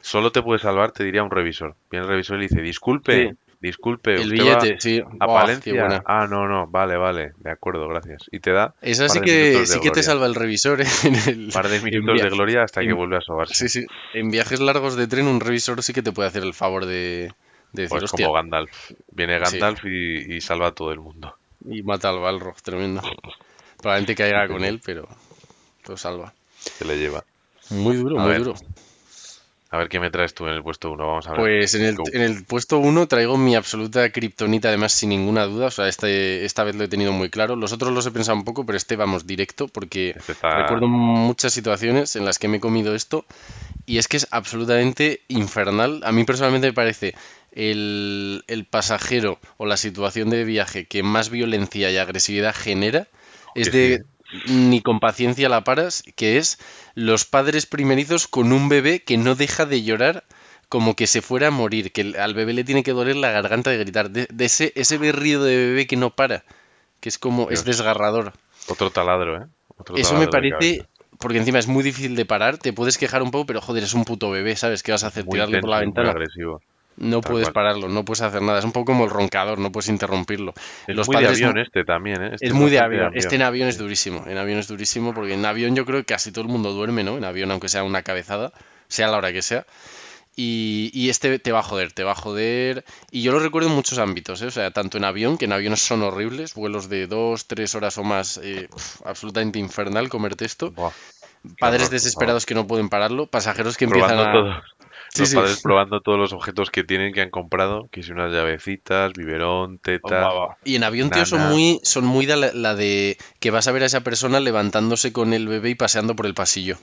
Solo 0.00 0.30
te 0.30 0.42
puede 0.42 0.58
salvar, 0.60 0.92
te 0.92 1.02
diría 1.04 1.22
un 1.22 1.30
revisor. 1.30 1.74
Viene 1.90 2.04
el 2.06 2.10
revisor 2.12 2.36
y 2.36 2.40
le 2.42 2.48
dice, 2.48 2.60
disculpe, 2.62 3.30
Sí. 3.30 3.36
disculpe, 3.60 4.14
El 4.14 4.20
usted 4.20 4.32
billete, 4.32 4.72
va 4.74 4.80
sí. 4.80 5.00
a 5.00 5.10
qué 5.10 5.16
Palencia. 5.26 6.02
Ah, 6.06 6.26
no, 6.30 6.46
no, 6.46 6.66
vale, 6.68 6.96
vale, 6.96 7.32
de 7.38 7.50
acuerdo, 7.50 7.88
gracias. 7.88 8.22
Y 8.30 8.38
te 8.40 8.52
da 8.52 8.74
Esa 8.80 9.06
par 9.08 9.10
sí 9.16 9.20
que, 9.22 9.66
sí 9.66 9.80
que 9.80 9.90
te 9.90 10.02
salva 10.04 10.26
el 10.26 10.34
revisor, 10.36 10.80
¿eh? 10.82 10.86
En 11.04 11.14
el- 11.28 11.50
par 11.52 11.68
de 11.68 11.80
minutos 11.80 12.22
de 12.22 12.30
gloria 12.30 12.62
hasta 12.62 12.82
que 12.82 12.92
vuelve 12.92 13.16
a 13.16 13.20
sobarse. 13.20 13.54
Sí, 13.68 13.80
sí. 13.80 13.86
En 14.14 14.30
viajes 14.30 14.60
largos 14.60 14.94
de 14.96 15.08
tren, 15.08 15.26
un 15.26 15.40
revisor 15.40 15.82
sí 15.82 15.92
que 15.92 16.02
te 16.02 16.12
puede 16.12 16.28
hacer 16.28 16.44
el 16.44 16.54
favor 16.54 16.86
de, 16.86 17.32
de 17.72 17.82
decir, 17.82 17.88
Pues 17.98 18.04
hostia, 18.04 18.26
como 18.26 18.36
Gandalf. 18.36 18.92
Viene 19.10 19.44
Sí. 19.46 19.58
Gandalf 19.58 19.84
y, 19.84 20.36
y 20.36 20.40
salva 20.40 20.68
a 20.68 20.72
todo 20.72 20.92
el 20.92 21.00
mundo. 21.00 21.34
y 21.68 21.82
mata 21.82 22.10
al 22.10 22.20
Balrog, 22.20 22.62
tremendo. 22.62 23.02
Probablemente 23.78 24.14
caiga 24.14 24.46
con 24.46 24.62
él, 24.64 24.80
pero 24.84 25.08
lo 25.88 25.96
salva. 25.96 26.34
Se 26.78 26.84
le 26.84 26.98
lleva. 26.98 27.24
Muy 27.70 27.96
duro, 27.96 28.18
A 28.18 28.22
muy 28.22 28.30
ver, 28.32 28.44
duro. 28.44 28.54
A 29.70 29.76
ver 29.76 29.90
qué 29.90 30.00
me 30.00 30.10
traes 30.10 30.32
tú 30.32 30.46
en 30.46 30.54
el 30.54 30.62
puesto 30.62 30.90
uno. 30.90 31.06
Vamos 31.08 31.26
a 31.26 31.32
ver. 31.32 31.40
Pues 31.40 31.74
en 31.74 31.84
el, 31.84 31.96
en 32.14 32.22
el 32.22 32.44
puesto 32.46 32.78
1 32.78 33.06
traigo 33.06 33.36
mi 33.36 33.54
absoluta 33.54 34.10
kriptonita, 34.10 34.68
además 34.68 34.92
sin 34.92 35.10
ninguna 35.10 35.44
duda. 35.44 35.66
O 35.66 35.70
sea, 35.70 35.88
este, 35.88 36.46
esta 36.46 36.64
vez 36.64 36.74
lo 36.74 36.84
he 36.84 36.88
tenido 36.88 37.12
muy 37.12 37.28
claro. 37.28 37.54
Los 37.54 37.72
otros 37.74 37.92
los 37.92 38.06
he 38.06 38.10
pensado 38.10 38.38
un 38.38 38.44
poco, 38.44 38.64
pero 38.64 38.78
este 38.78 38.96
vamos 38.96 39.26
directo 39.26 39.68
porque 39.68 40.14
Este 40.16 40.32
está- 40.32 40.62
recuerdo 40.62 40.88
muchas 40.88 41.52
situaciones 41.52 42.16
en 42.16 42.24
las 42.24 42.38
que 42.38 42.48
me 42.48 42.56
he 42.56 42.60
comido 42.60 42.94
esto 42.94 43.26
y 43.84 43.98
es 43.98 44.08
que 44.08 44.16
es 44.16 44.26
absolutamente 44.30 45.20
infernal. 45.28 46.00
A 46.02 46.12
mí 46.12 46.24
personalmente 46.24 46.68
me 46.68 46.72
parece 46.72 47.14
el, 47.52 48.44
el 48.46 48.64
pasajero 48.64 49.38
o 49.58 49.66
la 49.66 49.76
situación 49.76 50.30
de 50.30 50.44
viaje 50.44 50.86
que 50.86 51.02
más 51.02 51.28
violencia 51.28 51.90
y 51.90 51.98
agresividad 51.98 52.54
genera 52.54 53.06
es 53.54 53.70
de 53.70 54.02
ni 54.48 54.82
con 54.82 55.00
paciencia 55.00 55.48
la 55.48 55.64
paras, 55.64 56.02
que 56.16 56.38
es 56.38 56.58
los 56.94 57.24
padres 57.24 57.66
primerizos 57.66 58.28
con 58.28 58.52
un 58.52 58.68
bebé 58.68 59.02
que 59.02 59.16
no 59.16 59.34
deja 59.34 59.66
de 59.66 59.82
llorar 59.82 60.24
como 60.68 60.96
que 60.96 61.06
se 61.06 61.22
fuera 61.22 61.48
a 61.48 61.50
morir, 61.50 61.92
que 61.92 62.14
al 62.18 62.34
bebé 62.34 62.52
le 62.52 62.64
tiene 62.64 62.82
que 62.82 62.92
doler 62.92 63.16
la 63.16 63.30
garganta 63.30 63.70
de 63.70 63.78
gritar, 63.78 64.10
de, 64.10 64.28
de 64.30 64.44
ese, 64.44 64.72
ese 64.76 64.98
berrido 64.98 65.42
de 65.44 65.56
bebé 65.56 65.86
que 65.86 65.96
no 65.96 66.14
para, 66.14 66.44
que 67.00 67.08
es 67.08 67.18
como, 67.18 67.50
es 67.50 67.64
desgarrador. 67.64 68.34
Otro 68.68 68.90
taladro, 68.90 69.42
¿eh? 69.42 69.46
Otro 69.78 69.96
Eso 69.96 70.14
me 70.14 70.26
taladro 70.26 70.58
parece, 70.58 70.86
porque 71.18 71.38
encima 71.38 71.58
es 71.58 71.66
muy 71.68 71.82
difícil 71.82 72.16
de 72.16 72.26
parar, 72.26 72.58
te 72.58 72.72
puedes 72.72 72.98
quejar 72.98 73.22
un 73.22 73.30
poco, 73.30 73.46
pero 73.46 73.60
joder, 73.62 73.82
es 73.84 73.94
un 73.94 74.04
puto 74.04 74.30
bebé, 74.30 74.56
¿sabes? 74.56 74.82
¿Qué 74.82 74.92
vas 74.92 75.04
a 75.04 75.08
hacer? 75.08 75.24
Muy 75.24 75.32
Tirarle 75.32 75.60
por 75.60 75.70
la 75.70 75.80
y 75.82 75.86
muy 75.86 75.86
ventana. 75.86 76.10
agresivo. 76.10 76.62
No 77.00 77.20
Tal 77.20 77.32
puedes 77.32 77.46
cual. 77.46 77.54
pararlo, 77.54 77.88
no 77.88 78.04
puedes 78.04 78.22
hacer 78.22 78.42
nada. 78.42 78.58
Es 78.58 78.64
un 78.64 78.72
poco 78.72 78.86
como 78.86 79.04
el 79.04 79.10
roncador, 79.10 79.58
no 79.58 79.70
puedes 79.70 79.88
interrumpirlo. 79.88 80.52
Es 80.86 80.96
Los 80.96 81.06
muy 81.06 81.14
padres 81.14 81.38
de 81.38 81.44
avión 81.44 81.58
este 81.58 81.84
también, 81.84 82.22
¿eh? 82.22 82.30
Este 82.34 82.46
es 82.46 82.52
muy 82.52 82.70
de 82.70 82.80
avión. 82.80 83.12
Este 83.14 83.36
en 83.36 83.42
avión 83.42 83.68
es 83.68 83.78
durísimo. 83.78 84.24
En 84.26 84.36
avión 84.38 84.58
es 84.58 84.68
durísimo 84.68 85.14
porque 85.14 85.34
en 85.34 85.44
avión 85.44 85.76
yo 85.76 85.84
creo 85.84 86.00
que 86.00 86.06
casi 86.06 86.32
todo 86.32 86.42
el 86.42 86.50
mundo 86.50 86.72
duerme, 86.72 87.04
¿no? 87.04 87.16
En 87.16 87.24
avión, 87.24 87.50
aunque 87.50 87.68
sea 87.68 87.84
una 87.84 88.02
cabezada, 88.02 88.52
sea 88.88 89.08
la 89.08 89.18
hora 89.18 89.32
que 89.32 89.42
sea. 89.42 89.66
Y, 90.34 90.92
y 90.94 91.08
este 91.08 91.40
te 91.40 91.50
va 91.50 91.60
a 91.60 91.62
joder, 91.64 91.92
te 91.92 92.04
va 92.04 92.12
a 92.12 92.14
joder. 92.14 92.84
Y 93.10 93.22
yo 93.22 93.32
lo 93.32 93.40
recuerdo 93.40 93.68
en 93.68 93.74
muchos 93.74 93.98
ámbitos, 93.98 94.40
¿eh? 94.42 94.46
O 94.46 94.50
sea, 94.52 94.70
tanto 94.70 94.98
en 94.98 95.04
avión, 95.04 95.36
que 95.36 95.46
en 95.46 95.52
aviones 95.52 95.80
son 95.80 96.02
horribles, 96.02 96.54
vuelos 96.54 96.88
de 96.88 97.08
dos, 97.08 97.46
tres 97.46 97.74
horas 97.74 97.98
o 97.98 98.04
más, 98.04 98.38
eh, 98.42 98.68
absolutamente 99.04 99.58
infernal 99.58 100.08
comerte 100.08 100.44
esto. 100.44 100.70
Buah, 100.70 100.92
Padres 101.58 101.82
horror, 101.82 101.92
desesperados 101.92 102.46
que 102.46 102.54
no 102.54 102.66
pueden 102.66 102.88
pararlo, 102.88 103.26
pasajeros 103.26 103.76
que 103.76 103.84
empiezan 103.86 104.18
a... 104.18 104.32
todo. 104.32 104.62
Sí, 105.18 105.22
Los 105.22 105.30
sí. 105.30 105.36
padres 105.36 105.60
probando 105.62 106.00
todos 106.00 106.18
los 106.18 106.32
objetos 106.32 106.70
que 106.70 106.84
tienen, 106.84 107.12
que 107.12 107.20
han 107.22 107.30
comprado, 107.30 107.88
que 107.90 108.02
si 108.02 108.12
unas 108.12 108.32
llavecitas, 108.32 109.12
biberón, 109.14 109.78
teta. 109.78 110.28
Y 110.64 110.76
en 110.76 110.84
avión, 110.84 111.10
tío, 111.10 111.26
son 111.26 111.40
muy, 111.40 111.80
son 111.82 112.04
muy 112.04 112.26
de 112.26 112.36
la, 112.36 112.52
la 112.52 112.74
de 112.74 113.16
que 113.40 113.50
vas 113.50 113.68
a 113.68 113.72
ver 113.72 113.82
a 113.82 113.86
esa 113.86 114.00
persona 114.02 114.40
levantándose 114.40 115.12
con 115.12 115.32
el 115.32 115.48
bebé 115.48 115.70
y 115.70 115.74
paseando 115.74 116.14
por 116.16 116.26
el 116.26 116.34
pasillo. 116.34 116.78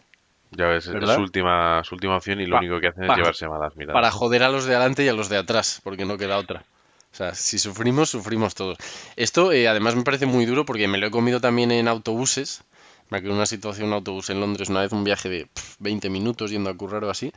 Ya 0.51 0.67
ves, 0.67 0.87
es 0.87 1.09
su 1.09 1.21
última, 1.21 1.83
su 1.83 1.95
última 1.95 2.15
opción 2.17 2.39
y 2.39 2.45
lo 2.45 2.55
Pa- 2.55 2.59
único 2.59 2.79
que 2.79 2.87
hacen 2.87 3.03
es 3.03 3.09
pa- 3.09 3.15
llevarse 3.17 3.47
malas 3.47 3.75
miradas. 3.75 3.93
para 4.01 4.11
joder 4.11 4.43
a 4.43 4.49
los 4.49 4.65
de 4.65 4.75
adelante 4.75 5.03
y 5.03 5.07
a 5.07 5.13
los 5.13 5.27
de 5.29 5.37
atrás, 5.37 5.81
porque 5.83 6.05
no 6.05 6.17
queda 6.17 6.37
otra. 6.37 6.63
O 7.11 7.15
sea, 7.17 7.33
si 7.33 7.59
sufrimos, 7.59 8.09
sufrimos 8.09 8.55
todos. 8.55 8.77
Esto 9.15 9.51
eh, 9.51 9.67
además 9.67 9.95
me 9.95 10.03
parece 10.03 10.25
muy 10.25 10.45
duro 10.45 10.65
porque 10.65 10.87
me 10.87 10.97
lo 10.97 11.07
he 11.07 11.11
comido 11.11 11.39
también 11.41 11.71
en 11.71 11.87
autobuses. 11.87 12.63
Me 13.09 13.17
acuerdo 13.17 13.35
una 13.35 13.45
situación 13.45 13.85
en 13.85 13.89
un 13.89 13.95
autobús 13.95 14.29
en 14.29 14.39
Londres, 14.39 14.69
una 14.69 14.81
vez 14.81 14.91
un 14.91 15.03
viaje 15.03 15.29
de 15.29 15.45
pf, 15.45 15.75
20 15.79 16.09
minutos 16.09 16.51
yendo 16.51 16.69
a 16.69 16.73
currar 16.75 17.03
o 17.05 17.09
así. 17.09 17.31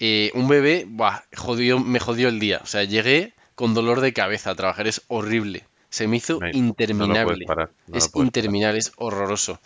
Eh, 0.00 0.30
un 0.34 0.48
bebé, 0.48 0.86
buah, 0.88 1.20
jodió, 1.36 1.78
me 1.78 2.00
jodió 2.00 2.28
el 2.28 2.40
día. 2.40 2.60
O 2.62 2.66
sea, 2.66 2.84
llegué 2.84 3.34
con 3.54 3.74
dolor 3.74 4.00
de 4.00 4.12
cabeza 4.14 4.50
a 4.50 4.54
trabajar, 4.54 4.86
es 4.86 5.02
horrible. 5.08 5.64
Se 5.90 6.06
me 6.06 6.18
hizo 6.18 6.38
No 6.40 6.48
interminable. 6.52 7.44
parar. 7.46 7.70
no 7.88 7.98
es 7.98 8.08
parar. 8.08 8.24
interminable, 8.26 8.78
es 8.78 8.92
horroroso. 8.96 9.58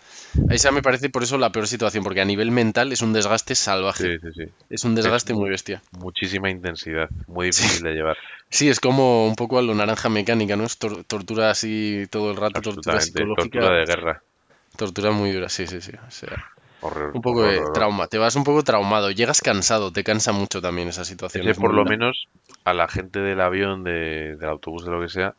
Esa 0.48 0.72
me 0.72 0.80
parece 0.82 1.10
por 1.10 1.22
eso 1.22 1.36
la 1.36 1.52
peor 1.52 1.68
situación, 1.68 2.02
porque 2.02 2.22
a 2.22 2.24
nivel 2.24 2.50
mental 2.50 2.92
es 2.92 3.02
un 3.02 3.12
desgaste 3.12 3.54
salvaje. 3.54 4.04
Sí, 4.18 4.18
sí, 4.22 4.44
sí. 4.46 4.50
Es 4.70 4.84
un 4.84 4.94
desgaste 4.94 5.34
muy 5.34 5.50
bestia. 5.50 5.82
Muchísima 5.98 6.48
intensidad. 6.50 7.10
Muy 7.26 7.46
difícil 7.48 7.82
de 7.82 7.92
llevar. 7.92 8.16
Sí, 8.48 8.70
es 8.70 8.80
como 8.80 9.26
un 9.28 9.36
poco 9.36 9.58
a 9.58 9.62
lo 9.62 9.74
naranja 9.74 10.08
mecánica, 10.08 10.56
¿no? 10.56 10.64
Es 10.64 10.78
tor- 10.80 11.04
tortura 11.06 11.50
así 11.50 12.06
todo 12.10 12.30
el 12.30 12.36
rato, 12.38 12.60
tortura 12.62 13.00
psicológica. 13.02 13.60
Tortura 13.60 13.76
de 13.78 13.84
guerra. 13.84 14.22
tortura 14.76 15.10
muy 15.10 15.30
dura, 15.30 15.48
sí, 15.50 15.66
sí, 15.66 15.80
sí. 15.82 15.92
O 16.08 16.10
sea, 16.10 16.46
Horror. 16.84 17.12
un 17.14 17.22
poco 17.22 17.40
horror, 17.40 17.66
de 17.66 17.72
trauma. 17.72 18.06
Te 18.08 18.18
vas 18.18 18.36
un 18.36 18.44
poco 18.44 18.62
traumado, 18.62 19.10
llegas 19.10 19.40
cansado, 19.40 19.92
te 19.92 20.04
cansa 20.04 20.32
mucho 20.32 20.60
también 20.60 20.88
esa 20.88 21.04
situación. 21.04 21.48
Es 21.48 21.56
por 21.56 21.72
lo 21.72 21.84
menos 21.84 22.28
a 22.64 22.74
la 22.74 22.88
gente 22.88 23.20
del 23.20 23.40
avión, 23.40 23.84
de- 23.84 24.36
del 24.36 24.48
autobús, 24.48 24.84
de 24.84 24.90
lo 24.90 25.00
que 25.00 25.08
sea, 25.08 25.34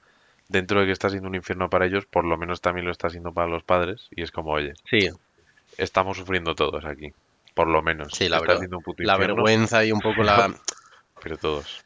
dentro 0.50 0.80
de 0.80 0.88
que 0.88 0.92
está 0.92 1.10
siendo 1.10 1.28
un 1.30 1.36
infierno 1.36 1.70
para 1.70 1.86
ellos, 1.86 2.06
por 2.06 2.26
lo 2.26 2.38
menos 2.38 2.62
también 2.62 2.86
lo 2.86 2.92
está 2.92 3.10
siendo 3.10 3.32
para 3.32 3.48
los 3.48 3.64
padres. 3.64 4.08
Y 4.12 4.24
es 4.24 4.32
como, 4.32 4.52
oye, 4.52 4.74
Sí, 4.90 5.10
estamos 5.78 6.18
sufriendo 6.18 6.56
todos 6.56 6.84
aquí. 6.86 7.14
Por 7.54 7.68
lo 7.68 7.82
menos. 7.82 8.10
sí, 8.14 8.28
la, 8.28 8.40
verdad, 8.40 8.58
siendo 8.58 8.78
un 8.78 8.84
puto 8.84 9.04
la 9.04 9.18
vergüenza 9.18 9.86
y 9.86 9.92
un 9.92 10.02
poco 10.02 10.24
la... 10.24 10.54
pero 11.24 11.38
todos. 11.38 11.86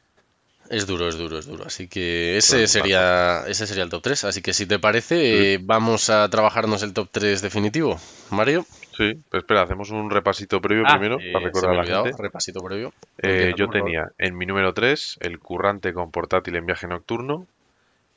Es 0.68 0.86
duro, 0.86 1.08
es 1.08 1.16
duro, 1.18 1.38
es 1.38 1.46
duro. 1.46 1.64
Así 1.66 1.88
que 1.88 2.36
ese 2.36 2.68
sería, 2.68 3.42
ese 3.48 3.66
sería 3.66 3.82
el 3.82 3.90
top 3.90 4.02
3. 4.02 4.24
Así 4.24 4.40
que 4.40 4.52
si 4.52 4.66
te 4.66 4.78
parece, 4.78 5.54
eh, 5.54 5.58
vamos 5.60 6.10
a 6.10 6.28
trabajarnos 6.28 6.84
el 6.84 6.92
top 6.92 7.08
3 7.10 7.42
definitivo. 7.42 8.00
Mario, 8.30 8.64
Sí, 9.00 9.18
pero 9.30 9.40
espera, 9.40 9.62
hacemos 9.62 9.90
un 9.90 10.10
repasito 10.10 10.60
previo 10.60 10.84
Ah, 10.86 10.98
primero 10.98 11.18
eh, 11.18 11.32
para 11.32 11.46
recordar 11.46 11.70
a 11.70 11.74
la 11.74 11.80
olvidado, 11.80 12.04
gente. 12.04 12.22
repasito 12.22 12.60
previo. 12.60 12.92
Eh, 13.16 13.54
yo 13.56 13.64
por 13.66 13.76
tenía 13.76 14.12
en 14.18 14.36
mi 14.36 14.44
número 14.44 14.74
3 14.74 15.16
el 15.22 15.38
currante 15.38 15.94
con 15.94 16.10
portátil 16.10 16.56
en 16.56 16.66
viaje 16.66 16.86
nocturno. 16.86 17.46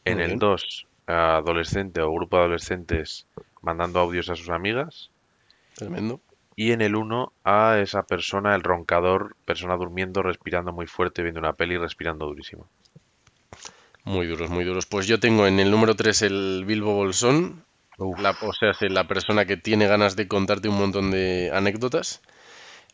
En 0.03 0.15
Muy 0.15 0.23
el 0.23 0.27
bien. 0.31 0.39
2, 0.39 0.87
adolescente 1.07 2.01
o 2.01 2.11
grupo 2.11 2.35
de 2.35 2.43
adolescentes 2.43 3.27
mandando 3.61 3.99
audios 4.01 4.29
a 4.29 4.35
sus 4.35 4.49
amigas. 4.49 5.09
Tremendo. 5.75 6.19
Y 6.57 6.73
en 6.73 6.81
el 6.81 6.95
1 6.97 7.31
a 7.45 7.79
esa 7.79 8.03
persona, 8.03 8.53
el 8.53 8.61
roncador, 8.61 9.37
persona 9.45 9.77
durmiendo, 9.77 10.21
respirando 10.21 10.73
muy 10.73 10.85
fuerte, 10.85 11.23
viendo 11.23 11.39
una 11.39 11.53
peli 11.53 11.75
y 11.75 11.77
respirando 11.77 12.25
durísimo. 12.25 12.67
Muy 14.03 14.27
duros, 14.27 14.49
muy 14.49 14.65
duros. 14.65 14.85
Pues 14.85 15.07
yo 15.07 15.19
tengo 15.21 15.47
en 15.47 15.59
el 15.61 15.71
número 15.71 15.95
3 15.95 16.23
el 16.23 16.63
Bilbo 16.67 16.93
Bolsón, 16.93 17.63
la- 17.97 18.37
o 18.41 18.53
sea, 18.53 18.71
es 18.71 18.91
la 18.91 19.07
persona 19.07 19.45
que 19.45 19.57
tiene 19.57 19.87
ganas 19.87 20.15
de 20.15 20.27
contarte 20.27 20.69
un 20.69 20.77
montón 20.77 21.11
de 21.11 21.51
anécdotas. 21.53 22.21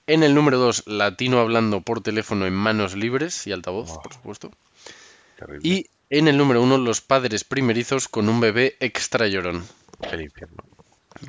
En 0.07 0.23
el 0.23 0.33
número 0.33 0.57
2, 0.57 0.83
latino 0.87 1.39
hablando 1.39 1.81
por 1.81 2.01
teléfono 2.01 2.45
en 2.47 2.53
manos 2.53 2.95
libres 2.95 3.45
y 3.47 3.51
altavoz, 3.51 3.89
Wow. 3.89 4.01
por 4.01 4.13
supuesto. 4.13 4.51
Terrible. 5.37 5.59
Y 5.67 5.85
en 6.09 6.27
el 6.27 6.37
número 6.37 6.61
1, 6.63 6.77
los 6.77 7.01
padres 7.01 7.43
primerizos 7.43 8.07
con 8.07 8.27
un 8.29 8.39
bebé 8.39 8.75
extra 8.79 9.27
llorón. 9.27 9.63
El 10.11 10.21
infierno. 10.21 10.57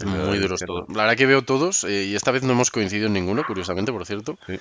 El 0.01 0.07
Muy 0.07 0.39
duros 0.39 0.61
todos. 0.65 0.89
La 0.89 1.03
verdad 1.03 1.17
que 1.17 1.27
veo 1.27 1.43
todos, 1.43 1.85
eh, 1.85 2.05
y 2.05 2.15
esta 2.15 2.31
vez 2.31 2.43
no 2.43 2.53
hemos 2.53 2.71
coincidido 2.71 3.09
en 3.09 3.13
ninguno, 3.15 3.45
curiosamente, 3.47 3.93
por 3.93 4.07
cierto. 4.07 4.39
Sí. 4.47 4.59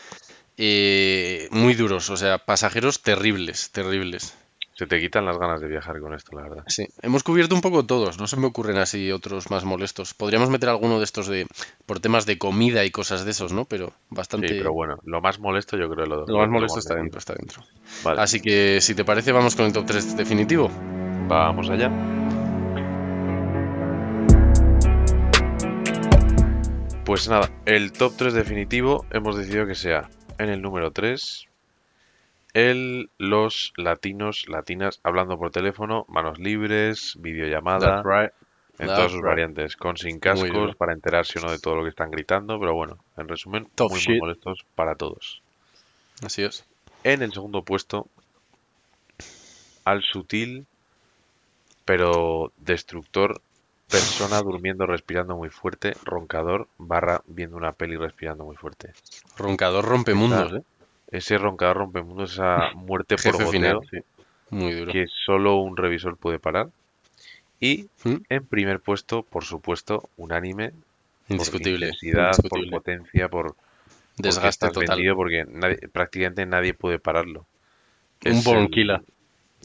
Eh, 0.58 1.48
muy 1.52 1.74
duros, 1.76 2.10
o 2.10 2.18
sea, 2.18 2.40
pasajeros 2.40 3.02
terribles, 3.02 3.70
terribles. 3.72 4.34
Se 4.80 4.88
te 4.88 5.02
quitan 5.02 5.26
las 5.26 5.38
ganas 5.38 5.60
de 5.60 5.68
viajar 5.68 6.00
con 6.00 6.14
esto, 6.14 6.34
la 6.38 6.44
verdad. 6.44 6.64
Sí, 6.68 6.88
hemos 7.02 7.22
cubierto 7.22 7.54
un 7.54 7.60
poco 7.60 7.86
todos, 7.86 8.18
no 8.18 8.28
se 8.28 8.38
me 8.38 8.48
ocurren 8.48 8.78
así 8.78 9.12
otros 9.12 9.52
más 9.52 9.66
molestos. 9.66 10.14
Podríamos 10.14 10.50
meter 10.50 10.70
alguno 10.70 11.00
de 11.00 11.04
estos 11.04 11.28
de 11.28 11.48
por 11.86 12.00
temas 12.00 12.26
de 12.26 12.38
comida 12.38 12.86
y 12.86 12.90
cosas 12.90 13.26
de 13.26 13.32
esos, 13.32 13.52
¿no? 13.52 13.66
Pero 13.66 13.92
bastante. 14.10 14.48
Sí, 14.48 14.54
pero 14.58 14.72
bueno, 14.72 14.96
lo 15.04 15.20
más 15.20 15.38
molesto 15.38 15.76
yo 15.76 15.90
creo 15.90 16.06
lo 16.06 16.26
Lo 16.26 16.38
más 16.38 16.48
molesto 16.48 16.80
está 16.80 16.96
dentro, 16.96 17.20
está 17.20 17.34
dentro. 17.34 17.62
Vale, 18.06 18.22
Así 18.22 18.40
que 18.40 18.80
si 18.80 18.96
te 18.96 19.04
parece, 19.04 19.34
vamos 19.34 19.58
con 19.58 19.66
el 19.66 19.74
top 19.74 19.86
3 19.86 20.16
definitivo. 20.16 20.72
vamos 21.28 21.70
allá. 21.70 21.92
Pues 27.04 27.28
nada, 27.28 27.50
el 27.66 27.92
top 27.92 28.14
3 28.16 28.34
definitivo 28.34 29.06
hemos 29.12 29.36
decidido 29.36 29.68
que 29.68 29.76
sea 29.76 30.10
en 30.38 30.48
el 30.48 30.62
número 30.62 30.92
3 30.92 31.49
el, 32.54 33.10
los 33.18 33.74
latinos, 33.78 34.46
latinas 34.48 35.00
hablando 35.04 35.38
por 35.38 35.52
teléfono, 35.52 36.06
manos 36.08 36.40
libres, 36.40 37.16
videollamada, 37.20 38.04
right. 38.04 38.32
en 38.80 38.88
that's 38.88 38.96
todas 38.96 39.12
sus 39.12 39.22
right. 39.22 39.30
variantes, 39.30 39.76
con 39.76 39.98
sin 39.98 40.20
cascos 40.20 40.76
para 40.76 40.94
enterarse 40.94 41.40
o 41.40 41.42
no 41.42 41.52
de 41.52 41.60
todo 41.60 41.76
lo 41.76 41.84
que 41.84 41.90
están 41.90 42.12
gritando, 42.12 42.60
pero 42.60 42.74
bueno, 42.74 42.98
en 43.18 43.28
resumen, 43.28 43.68
muy, 43.80 44.04
muy 44.08 44.20
molestos 44.20 44.66
para 44.76 44.96
todos. 44.96 45.42
Así 46.24 46.44
es. 46.44 46.66
En 47.04 47.22
el 47.22 47.32
segundo 47.32 47.64
puesto, 47.64 48.08
al 49.86 50.02
sutil 50.04 50.66
pero 51.90 52.54
destructor, 52.58 53.42
persona 53.90 54.44
durmiendo, 54.44 54.86
respirando 54.86 55.36
muy 55.36 55.50
fuerte, 55.50 55.96
roncador, 56.04 56.68
barra 56.78 57.24
viendo 57.26 57.58
una 57.58 57.72
peli 57.72 57.98
respirando 57.98 58.46
muy 58.46 58.56
fuerte. 58.56 58.94
Roncador 59.36 59.86
rompe 59.86 60.14
mundos, 60.14 60.54
¿eh? 60.54 60.62
Ese 61.12 61.38
roncador 61.38 61.78
rompemundos, 61.78 62.34
esa 62.34 62.72
muerte 62.76 63.16
por 63.16 63.38
Jefe 63.38 63.52
final, 63.52 63.80
sí. 63.90 63.98
Muy 64.52 64.74
duro. 64.74 64.92
que 64.92 65.06
solo 65.08 65.58
un 65.58 65.78
revisor 65.78 66.18
puede 66.18 66.40
parar. 66.40 66.70
Y 67.60 67.88
¿Mm? 68.04 68.16
en 68.30 68.46
primer 68.46 68.80
puesto, 68.80 69.24
por 69.24 69.44
supuesto, 69.44 70.10
unánime, 70.18 70.70
por 70.72 70.80
Indiscutible. 71.36 71.88
intensidad, 71.88 72.32
por 72.50 72.70
potencia, 72.70 73.28
por 73.30 73.54
porque 73.54 74.28
Desgaste 74.30 74.50
estás 74.68 74.72
total. 74.74 75.16
porque 75.16 75.46
nadie- 75.46 75.88
prácticamente 75.90 76.46
nadie 76.46 76.74
puede 76.74 77.00
pararlo. 77.00 77.46
Un 78.26 78.32
Es 78.34 78.44
killer. 78.72 79.02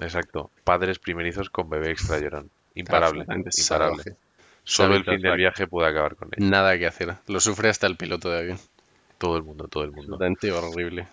Exacto. 0.01 0.51
Padres 0.65 0.99
primerizos 0.99 1.51
con 1.51 1.69
bebé 1.71 1.91
extra 1.91 2.19
llorón. 2.21 2.51
Imparable. 2.75 3.25
Imparable. 3.57 4.03
Solo 4.65 4.95
el 4.97 5.05
fin 5.05 5.21
del 5.21 5.37
viaje 5.37 5.67
puede 5.67 5.89
acabar 5.89 6.15
con 6.17 6.29
él. 6.37 6.49
Nada 6.51 6.79
que 6.79 6.87
hacer. 6.87 7.15
Lo 7.27 7.41
sufre 7.41 7.69
hasta 7.69 7.87
el 7.87 7.97
piloto 7.97 8.31
de 8.31 8.39
avión. 8.39 8.59
Todo 9.19 9.37
el 9.37 9.43
mundo, 9.43 9.67
todo 9.69 9.83
el 9.85 9.91
mundo. 9.91 10.15
Absolutamente 10.15 10.53
horrible. 10.53 11.07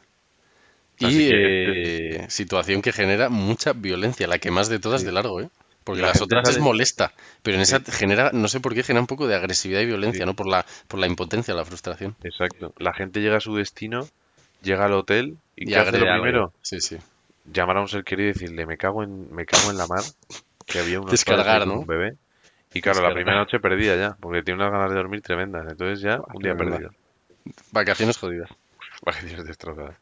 Y 1.09 1.29
que 1.29 2.15
eh, 2.17 2.25
situación 2.29 2.81
que 2.81 2.91
genera 2.91 3.29
mucha 3.29 3.73
violencia, 3.73 4.27
la 4.27 4.39
que 4.39 4.51
más 4.51 4.69
de 4.69 4.79
todas 4.79 5.01
Sí. 5.01 5.07
de 5.07 5.13
largo, 5.13 5.41
¿eh? 5.41 5.49
Porque 5.83 6.01
La 6.01 6.09
las 6.09 6.21
otras 6.21 6.47
es 6.49 6.59
molesta, 6.59 7.11
pero 7.41 7.55
en 7.55 7.61
esa 7.61 7.79
genera, 7.79 8.29
no 8.33 8.47
sé 8.47 8.59
por 8.59 8.75
qué, 8.75 8.83
genera 8.83 9.01
un 9.01 9.07
poco 9.07 9.27
de 9.27 9.35
agresividad 9.35 9.81
y 9.81 9.87
violencia, 9.87 10.21
Sí. 10.21 10.25
¿no? 10.25 10.35
Por 10.35 10.47
la, 10.47 10.65
por 10.87 10.99
la 10.99 11.07
impotencia, 11.07 11.55
la 11.55 11.65
frustración. 11.65 12.15
Exacto. 12.23 12.73
La 12.77 12.93
gente 12.93 13.19
llega 13.21 13.37
a 13.37 13.39
su 13.39 13.55
destino, 13.55 14.07
llega 14.61 14.85
al 14.85 14.93
hotel 14.93 15.37
y, 15.55 15.65
¿qué 15.65 15.77
hace 15.77 15.97
lo 15.97 16.05
primero? 16.05 16.53
Sí, 16.61 16.81
sí. 16.81 16.97
Llamar 17.51 17.77
a 17.77 17.81
un 17.81 17.87
ser 17.87 18.03
querido 18.03 18.29
y 18.29 18.33
decirle, 18.33 18.67
me 18.67 18.77
cago 18.77 19.01
en, 19.01 19.33
me 19.33 19.45
cago 19.47 19.71
en 19.71 19.77
la 19.77 19.87
mar, 19.87 20.03
que 20.67 20.79
había 20.79 20.99
unos 20.99 21.09
Descargar, 21.11 21.65
¿no? 21.65 21.79
un 21.79 21.87
bebé. 21.87 22.15
Y 22.73 22.81
claro, 22.81 23.01
la 23.01 23.11
primera 23.13 23.37
noche 23.37 23.59
perdida 23.59 23.95
ya, 23.95 24.15
porque 24.19 24.43
tiene 24.43 24.61
unas 24.61 24.71
ganas 24.71 24.91
de 24.91 24.95
dormir 24.95 25.21
tremendas. 25.21 25.65
Entonces 25.69 25.99
ya, 26.01 26.21
un 26.33 26.41
día 26.43 26.55
perdido. 26.55 26.91
Vacaciones 27.71 28.17
jodidas. 28.17 28.49
Vacaciones 29.01 29.45
destrozadas. 29.45 29.97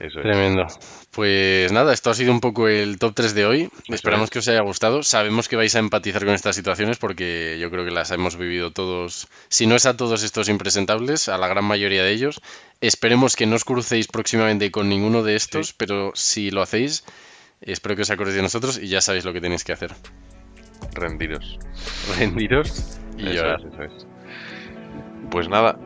Eso 0.00 0.20
es. 0.20 0.22
Tremendo. 0.22 0.66
Pues 1.10 1.72
nada, 1.72 1.92
esto 1.92 2.10
ha 2.10 2.14
sido 2.14 2.30
un 2.32 2.40
poco 2.40 2.68
el 2.68 2.98
top 2.98 3.14
3 3.14 3.34
de 3.34 3.46
hoy. 3.46 3.70
Esperamos 3.88 4.24
es. 4.26 4.30
que 4.30 4.38
os 4.38 4.46
haya 4.48 4.60
gustado. 4.60 5.02
Sabemos 5.02 5.48
que 5.48 5.56
vais 5.56 5.74
a 5.74 5.80
empatizar 5.80 6.24
con 6.24 6.34
estas 6.34 6.54
situaciones 6.54 6.98
porque 6.98 7.58
yo 7.60 7.68
creo 7.70 7.84
que 7.84 7.90
las 7.90 8.10
hemos 8.12 8.36
vivido 8.36 8.70
todos. 8.70 9.26
Si 9.48 9.66
no 9.66 9.74
es 9.74 9.86
a 9.86 9.96
todos 9.96 10.22
estos 10.22 10.48
impresentables, 10.48 11.28
a 11.28 11.36
la 11.36 11.48
gran 11.48 11.64
mayoría 11.64 12.04
de 12.04 12.12
ellos. 12.12 12.40
Esperemos 12.80 13.34
que 13.34 13.46
no 13.46 13.56
os 13.56 13.64
crucéis 13.64 14.06
próximamente 14.06 14.70
con 14.70 14.88
ninguno 14.88 15.24
de 15.24 15.34
estos, 15.34 15.72
pero 15.72 16.12
si 16.14 16.52
lo 16.52 16.62
hacéis, 16.62 17.04
espero 17.60 17.96
que 17.96 18.02
os 18.02 18.10
acordéis 18.10 18.36
de 18.36 18.42
nosotros 18.42 18.78
y 18.78 18.86
ya 18.86 19.00
sabéis 19.00 19.24
lo 19.24 19.32
que 19.32 19.40
tenéis 19.40 19.64
que 19.64 19.72
hacer. 19.72 19.92
Rendiros. 20.94 21.58
Rendiros 22.16 22.98
y 23.16 23.24
Eso 23.24 23.32
llorar. 23.34 23.60
es, 23.60 23.72
eso 23.72 23.82
es. 23.82 24.06
Pues 25.30 25.48
nada, 25.48 25.76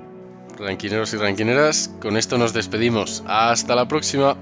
Ranquineros 0.63 1.13
y 1.13 1.17
ranquineras, 1.17 1.91
con 2.01 2.17
esto 2.17 2.39
nos 2.39 2.53
despedimos. 2.53 3.25
Hasta 3.27 3.75
la 3.75 3.89
próxima. 3.89 4.37